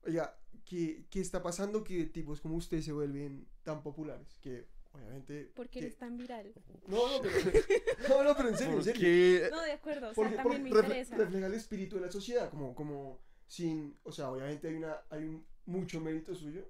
[0.05, 4.39] oiga, ¿qué, qué está pasando que tipos como usted se vuelven tan populares?
[4.43, 4.67] Que
[4.97, 5.51] obviamente...
[5.55, 6.53] Porque que- eres tan viral.
[6.89, 7.35] No, no, pero,
[8.09, 9.51] no, no, pero en serio, en serio.
[9.51, 11.17] No, de acuerdo, o sea, Porque, también me interesa.
[11.17, 15.25] refleja el espíritu de la sociedad, como, como sin, o sea, obviamente hay una, hay
[15.25, 16.69] un mucho mérito suyo,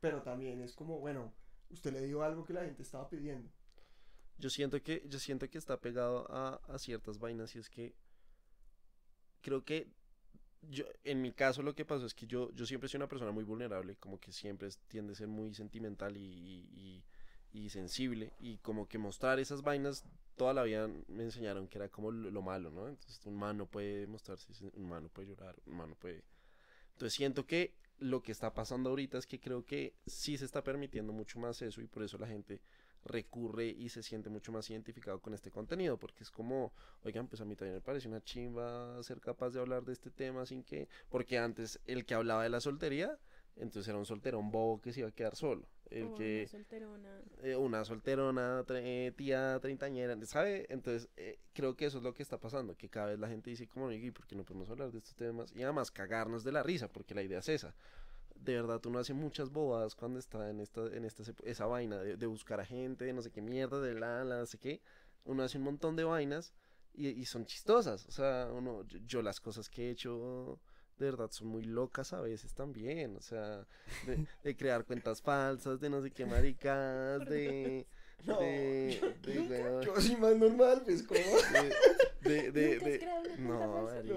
[0.00, 1.32] pero también es como, bueno,
[1.70, 3.50] usted le dio algo que la gente estaba pidiendo.
[4.38, 7.94] yo siento que, yo siento que está pegado a, a ciertas vainas y es que
[9.42, 9.88] creo que
[10.62, 13.30] yo, en mi caso lo que pasó es que yo, yo siempre soy una persona
[13.30, 17.04] muy vulnerable, como que siempre tiende a ser muy sentimental y, y- y-
[17.52, 20.04] y sensible y como que mostrar esas vainas
[20.36, 22.88] toda la vida me enseñaron que era como lo, lo malo, ¿no?
[22.88, 26.24] Entonces un man no puede mostrarse, un man no puede llorar, un man no puede...
[26.92, 30.64] Entonces siento que lo que está pasando ahorita es que creo que sí se está
[30.64, 32.62] permitiendo mucho más eso y por eso la gente
[33.04, 36.72] recurre y se siente mucho más identificado con este contenido, porque es como,
[37.04, 40.10] oigan, pues a mí también me parece una chimba ser capaz de hablar de este
[40.10, 43.18] tema sin que, porque antes el que hablaba de la soltería,
[43.56, 46.48] entonces era un solterón bobo que se iba a quedar solo, el O que, una
[46.48, 47.20] solterona.
[47.42, 50.66] eh, una solterona, tre- eh, tía treintañera, ¿sabe?
[50.70, 53.50] Entonces eh, creo que eso es lo que está pasando, que cada vez la gente
[53.50, 55.52] dice como, ¿y por qué no podemos hablar de estos temas?
[55.54, 57.74] Y además cagarnos de la risa, porque la idea es esa.
[58.36, 62.16] De verdad, uno hace muchas bobadas cuando está en esta, en esta, esa vaina de,
[62.16, 64.80] de buscar a gente, de no sé qué mierda, de la, la, no sé qué.
[65.24, 66.54] Uno hace un montón de vainas
[66.94, 68.06] y, y son chistosas.
[68.06, 70.58] O sea, uno, yo, yo las cosas que he hecho
[71.04, 73.16] de verdad son muy locas a veces también.
[73.16, 73.66] O sea,
[74.06, 77.86] de, de crear cuentas falsas, de no sé qué maricas, de...
[78.24, 81.20] No, de, de, Yo soy más normal, pues, como...
[82.20, 83.94] de, de, de, ¿Nunca has de- creado una cuenta no, falsa?
[83.94, 84.14] marica,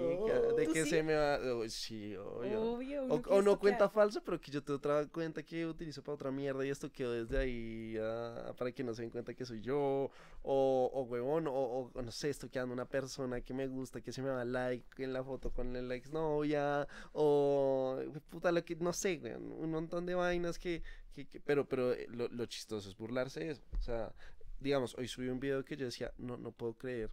[0.49, 0.53] No.
[0.55, 0.89] de ¿Tú que sí?
[0.89, 2.61] se me va, oh, sí, obvio.
[2.73, 3.03] Obvio.
[3.05, 6.31] O, o no cuenta falsa, pero que yo tengo otra cuenta que utilizo para otra
[6.31, 9.61] mierda y esto quedó desde ahí ah, para que no se den cuenta que soy
[9.61, 10.09] yo.
[10.45, 11.53] O, o huevón, o,
[11.93, 15.01] o- no sé, estoy quedando una persona que me gusta, que se me va like
[15.03, 16.87] en la foto con la exnovia.
[17.13, 17.99] O
[18.29, 20.83] puta, lo que, no sé, weón, un montón de vainas que,
[21.13, 23.61] que, que- pero, pero eh, lo, lo chistoso es burlarse de eso.
[23.77, 24.13] O sea,
[24.59, 27.09] digamos, hoy subí un video que yo decía, no, no puedo creer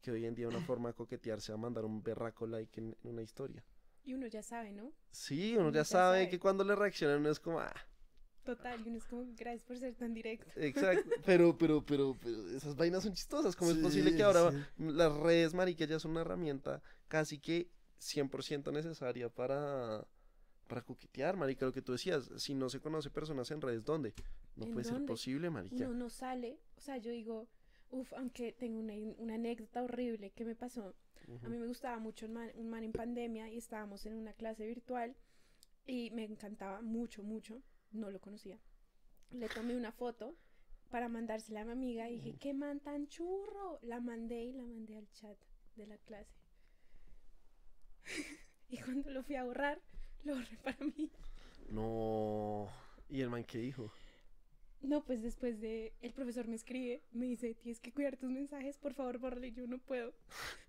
[0.00, 3.10] que hoy en día una forma de coquetear sea mandar un berraco like en, en
[3.10, 3.64] una historia.
[4.04, 4.92] Y uno ya sabe, ¿no?
[5.10, 6.28] Sí, uno Uno ya ya sabe, sabe.
[6.28, 7.74] que cuando le reaccionan uno es como, ah,
[8.44, 10.50] Total, y uno es como, gracias por ser tan directo.
[10.56, 14.64] exacto, pero, pero, pero, pero esas vainas son chistosas, ¿cómo es posible que ahora sí.
[14.78, 17.70] las redes, marica, ya son una herramienta casi que
[18.00, 20.06] 100% necesaria para,
[20.66, 24.14] para coquetear, marica, lo que tú decías, si no se conoce personas en redes, ¿dónde?
[24.56, 25.84] No ¿En puede ser posible, marica.
[25.84, 27.48] Uno no sale, o sea, yo digo,
[27.90, 30.94] uff, aunque tengo una, una anécdota horrible que me pasó.
[31.42, 34.32] A mí me gustaba mucho un man, un man en pandemia y estábamos en una
[34.32, 35.14] clase virtual
[35.86, 37.60] y me encantaba mucho, mucho.
[37.92, 38.58] No lo conocía.
[39.30, 40.36] Le tomé una foto
[40.90, 43.78] para mandársela a mi amiga y dije, qué man tan churro.
[43.82, 45.36] La mandé y la mandé al chat
[45.76, 46.34] de la clase.
[48.70, 49.80] y cuando lo fui a borrar,
[50.24, 51.10] lo borré para mí.
[51.70, 52.68] No,
[53.10, 53.90] ¿y el man qué dijo?
[54.80, 58.78] No, pues después de el profesor me escribe, me dice, tienes que cuidar tus mensajes,
[58.78, 60.12] por favor, bórrale, yo no puedo.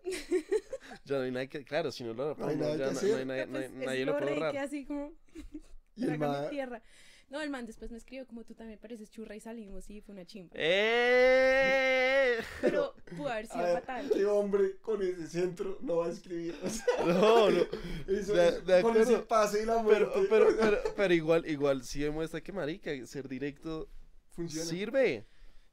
[1.06, 3.26] Ya no hay nada que, claro, si no lo No nada ya no- no hay
[3.26, 4.52] nadie, pues, nadie- nadie lo puede borré y borrar.
[4.54, 5.14] quedé así como,
[5.96, 6.82] Y el trágame ma- tierra.
[7.30, 10.14] No, el man después me escribió como tú también pareces churra y salimos y fue
[10.14, 10.52] una chimba.
[10.56, 12.38] ¡Eh!
[12.62, 14.10] Pero pudo haber sido ver, fatal.
[14.12, 16.56] ¿Qué hombre con ese centro no va a escribir?
[16.64, 17.62] O sea, No, no.
[18.08, 19.28] eso De- con ese acuerdo.
[19.28, 20.10] pase y la muerte.
[20.28, 23.88] Pero, pero, pero, pero igual, igual sí demuestra que marica, ser directo
[24.32, 24.66] funciona.
[24.70, 25.26] sirve.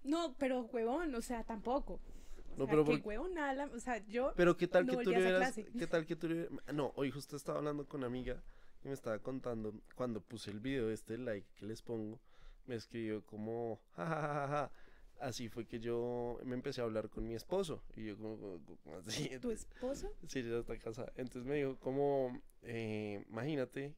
[0.05, 1.95] No, pero huevón, o sea, tampoco.
[1.95, 4.33] O No, sea, pero qué por- huevón, nada, o sea, yo...
[4.37, 6.29] Pero qué tal No que tú hubieras, qué tal que tú
[6.73, 8.43] no, hoy justo estaba hablando con una amiga
[8.85, 12.19] y me estaba contando cuando puse el video este like que les pongo,
[12.67, 14.71] me escribió como "Ja, ja, ja, ja, ja".
[15.19, 18.77] Así fue que yo me empecé a hablar con mi esposo y yo como, como-
[18.85, 19.31] como así.
[19.41, 20.13] ¿Tu esposo?
[20.29, 21.11] Sí, ella está casada.
[21.17, 23.95] Entonces me dijo como, eh, imagínate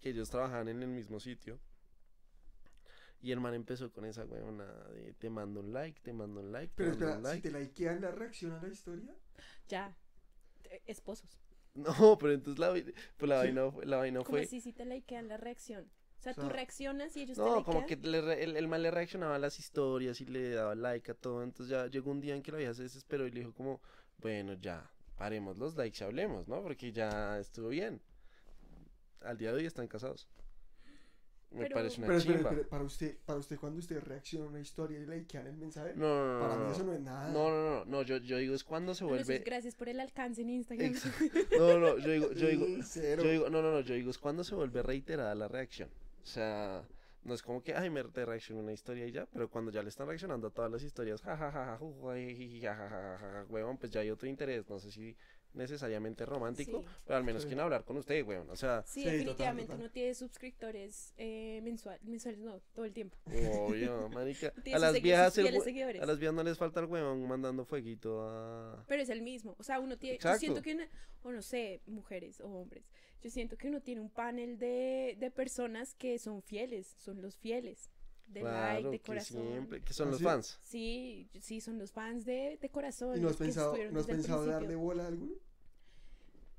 [0.00, 1.58] que ellos trabajaban en el mismo sitio.
[3.24, 6.52] Y el man empezó con esa weona de te mando un like, te mando un
[6.52, 9.14] like, te Pero mando espera, un si te likean la reacción a la historia.
[9.68, 9.96] Ya.
[10.70, 11.40] Eh, Esposos.
[11.74, 12.72] No, pero entonces la,
[13.16, 14.42] pues la vaina, fue- la vaina fue...
[14.42, 15.90] así si te likean la reacción.
[16.20, 18.82] O sea, O tú reaccionas y ellos te No, como que le el, el man
[18.82, 21.42] le reaccionaba a las historias y le daba like a todo.
[21.42, 23.80] Entonces ya llegó un día en que la vieja se desesperó y le dijo como,
[24.18, 26.62] bueno, ya, paremos los likes y hablemos, ¿no?
[26.62, 28.00] Porque ya estuvo bien.
[29.22, 30.28] Al día de hoy están casados.
[31.54, 32.38] Me Pero- parece una Pero chimba.
[32.50, 35.56] espere, para usted, para usted cuando usted reacciona a una historia y le quedan el
[35.56, 36.40] mensaje, No, no, no.
[36.40, 36.92] para no, mí eso no.
[36.92, 37.30] es nada.
[37.30, 39.38] No, no, no, no, yo, yo digo es cuando se vuelve...
[39.38, 40.90] gracias por el alcance en Instagram.
[40.90, 41.04] Ex-
[41.58, 42.66] No, no, yo digo, yo digo,
[43.22, 45.88] yo digo, no, no, no, yo digo es cuando se vuelve reiterada la reacción.
[46.22, 46.82] O sea,
[47.22, 49.82] no es como que, ay, me te reaccionó una historia y ya, pero cuando ya
[49.82, 54.68] le están reaccionando a todas las historias, jajaja, jajaja, huevón, pues ya hay otro interés,
[54.68, 55.16] no sé si
[55.54, 56.88] necesariamente romántico, Sí.
[57.06, 57.48] pero al menos Sí.
[57.48, 59.80] quieren hablar con usted, huevón, o sea, Sí, Sí, definitivamente total.
[59.80, 63.16] uno tiene suscriptores eh, mensual, mensuales, no, todo el tiempo.
[63.26, 67.64] obvio, marica, a las viejas, el a las viejas no les falta el huevón mandando
[67.64, 68.84] fueguito a...
[68.88, 69.54] Pero es el mismo.
[69.58, 70.16] O sea, uno tiene.
[70.16, 70.36] Exacto.
[70.36, 70.74] Yo siento que.
[70.74, 70.88] una-
[71.22, 72.84] o no sé, mujeres o hombres.
[73.22, 76.94] Yo siento que uno tiene un panel de, de personas que son fieles.
[76.98, 77.88] Son los fieles.
[78.26, 79.42] De like, de que corazón.
[79.42, 80.24] siempre, que son ¿Ah, los sí?
[80.24, 80.58] fans.
[80.62, 83.16] Sí, sí, son los fans de, de corazón.
[83.16, 85.34] ¿Y no has pensado, ¿no has pensado darle bola a alguno?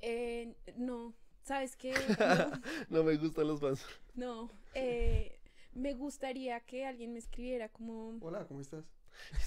[0.01, 1.13] Eh, no.
[1.43, 1.93] ¿Sabes qué?
[2.89, 3.85] No me gustan los fans.
[4.15, 4.49] No.
[4.73, 5.39] Eh,
[5.73, 8.17] me gustaría que alguien me escribiera como.
[8.21, 8.85] Hola, ¿cómo estás?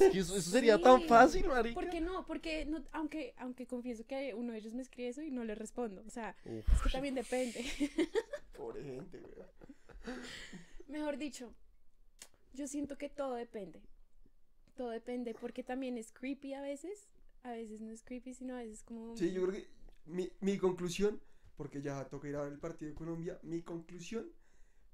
[0.01, 1.75] Es que eso, eso sería tan fácil, marica.
[1.75, 2.25] ¿Por qué no?
[2.25, 5.55] Porque no, aunque, aunque confieso que uno de ellos me escribe eso y no le
[5.55, 6.03] respondo.
[6.07, 6.73] O sea, Uf.
[6.75, 7.65] es que también depende.
[8.57, 10.17] Pobre gente, güey.
[10.89, 11.53] Mejor dicho,
[12.53, 13.83] yo siento que todo depende.
[14.77, 17.09] Todo depende porque también es creepy a veces.
[17.43, 19.17] A veces no es creepy, sino a veces como...
[19.17, 19.69] Sí, yo creo que
[20.07, 21.21] mi, mi conclusión,
[21.57, 24.31] porque ya toca ir a ver el partido de Colombia, mi conclusión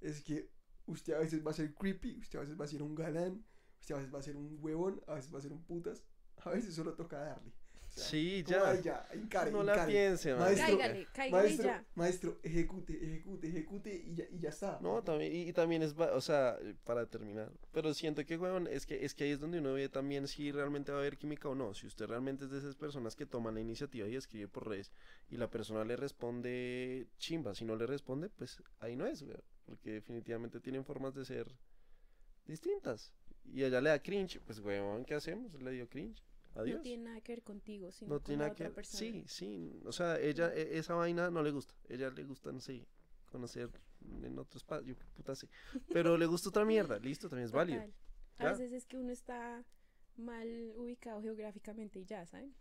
[0.01, 0.51] es que
[0.87, 3.45] usted a veces va a ser creepy, usted a veces va a ser un galán,
[3.81, 6.05] usted a veces va a ser un huevón, a veces va a ser un putas,
[6.37, 7.53] a veces solo toca darle.
[7.95, 8.71] Sea, Sí, ya.
[8.71, 9.93] "Ay, ya, encare, no la encare".
[9.93, 10.67] piense, Maestro.
[10.79, 11.85] Cáigale, cáigale Maestro, ya.
[11.95, 14.81] maestro, ejecute, ejecute, ejecute y ya, y ya está.
[14.83, 18.85] No, también, y, y también es, o sea, para terminar, pero siento que, weón, es
[18.85, 21.49] que, es que ahí es donde uno ve también si realmente va a haber química
[21.49, 24.49] o no, si usted realmente es de esas personas que toman la iniciativa y escribe
[24.49, 24.91] por redes,
[25.31, 29.43] y la persona le responde chimba, si no le responde, pues ahí no es, weón,
[29.67, 31.55] porque definitivamente tienen formas de ser
[32.47, 33.13] distintas,
[33.45, 35.55] y a ella le da cringe, pues, weón, ¿qué hacemos?
[35.63, 36.23] Le dio cringe,
[36.55, 36.77] adiós.
[36.77, 38.99] No tiene nada que ver contigo, sino No con tiene la otra que persona.
[38.99, 39.81] Sí, sí.
[39.85, 41.75] O sea, ella, e- esa vaina no le gusta.
[41.89, 42.87] Ella le gusta, no sé,
[43.31, 43.71] conocer
[44.23, 44.97] en otro espacio.
[45.17, 45.49] Puta sé.
[45.93, 46.99] Pero le gusta otra mierda.
[46.99, 47.83] Listo, también es válido.
[48.39, 49.65] A veces es que uno está
[50.17, 52.55] mal ubicado geográficamente y ya, ¿saben?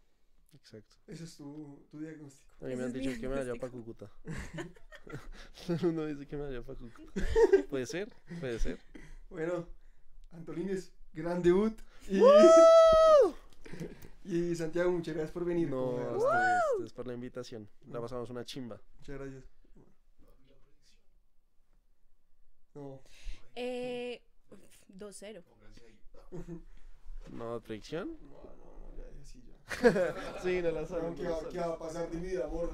[0.54, 0.96] Exacto.
[1.08, 2.54] Ese es tu, tu diagnóstico.
[2.62, 3.72] A mí me han dicho que me vaya para.
[3.72, 4.12] Cúcuta.
[5.82, 7.26] Mundo dice que me vaya para Cúcuta.
[7.70, 8.80] Puede ser, puede ser.
[9.30, 9.68] Bueno,
[10.32, 11.74] Antolines, gran debut.
[12.08, 12.20] Y,
[14.26, 15.70] y Santiago, muchas gracias por venir.
[15.70, 17.68] No, a ustedes, por la invitación.
[17.90, 18.80] La pasamos una chimba.
[19.00, 19.44] Muchas gracias.
[22.76, 23.02] No,
[23.56, 24.22] Eh,
[24.98, 25.44] 2-0.
[27.32, 28.18] No, predicción.
[28.22, 30.40] no, no, no, ya, ya sí, ya.
[30.44, 31.20] Sí, no la ¿Qué, sabemos.
[31.22, 32.72] va- ¿Qué va a pasar de mi vida, amor?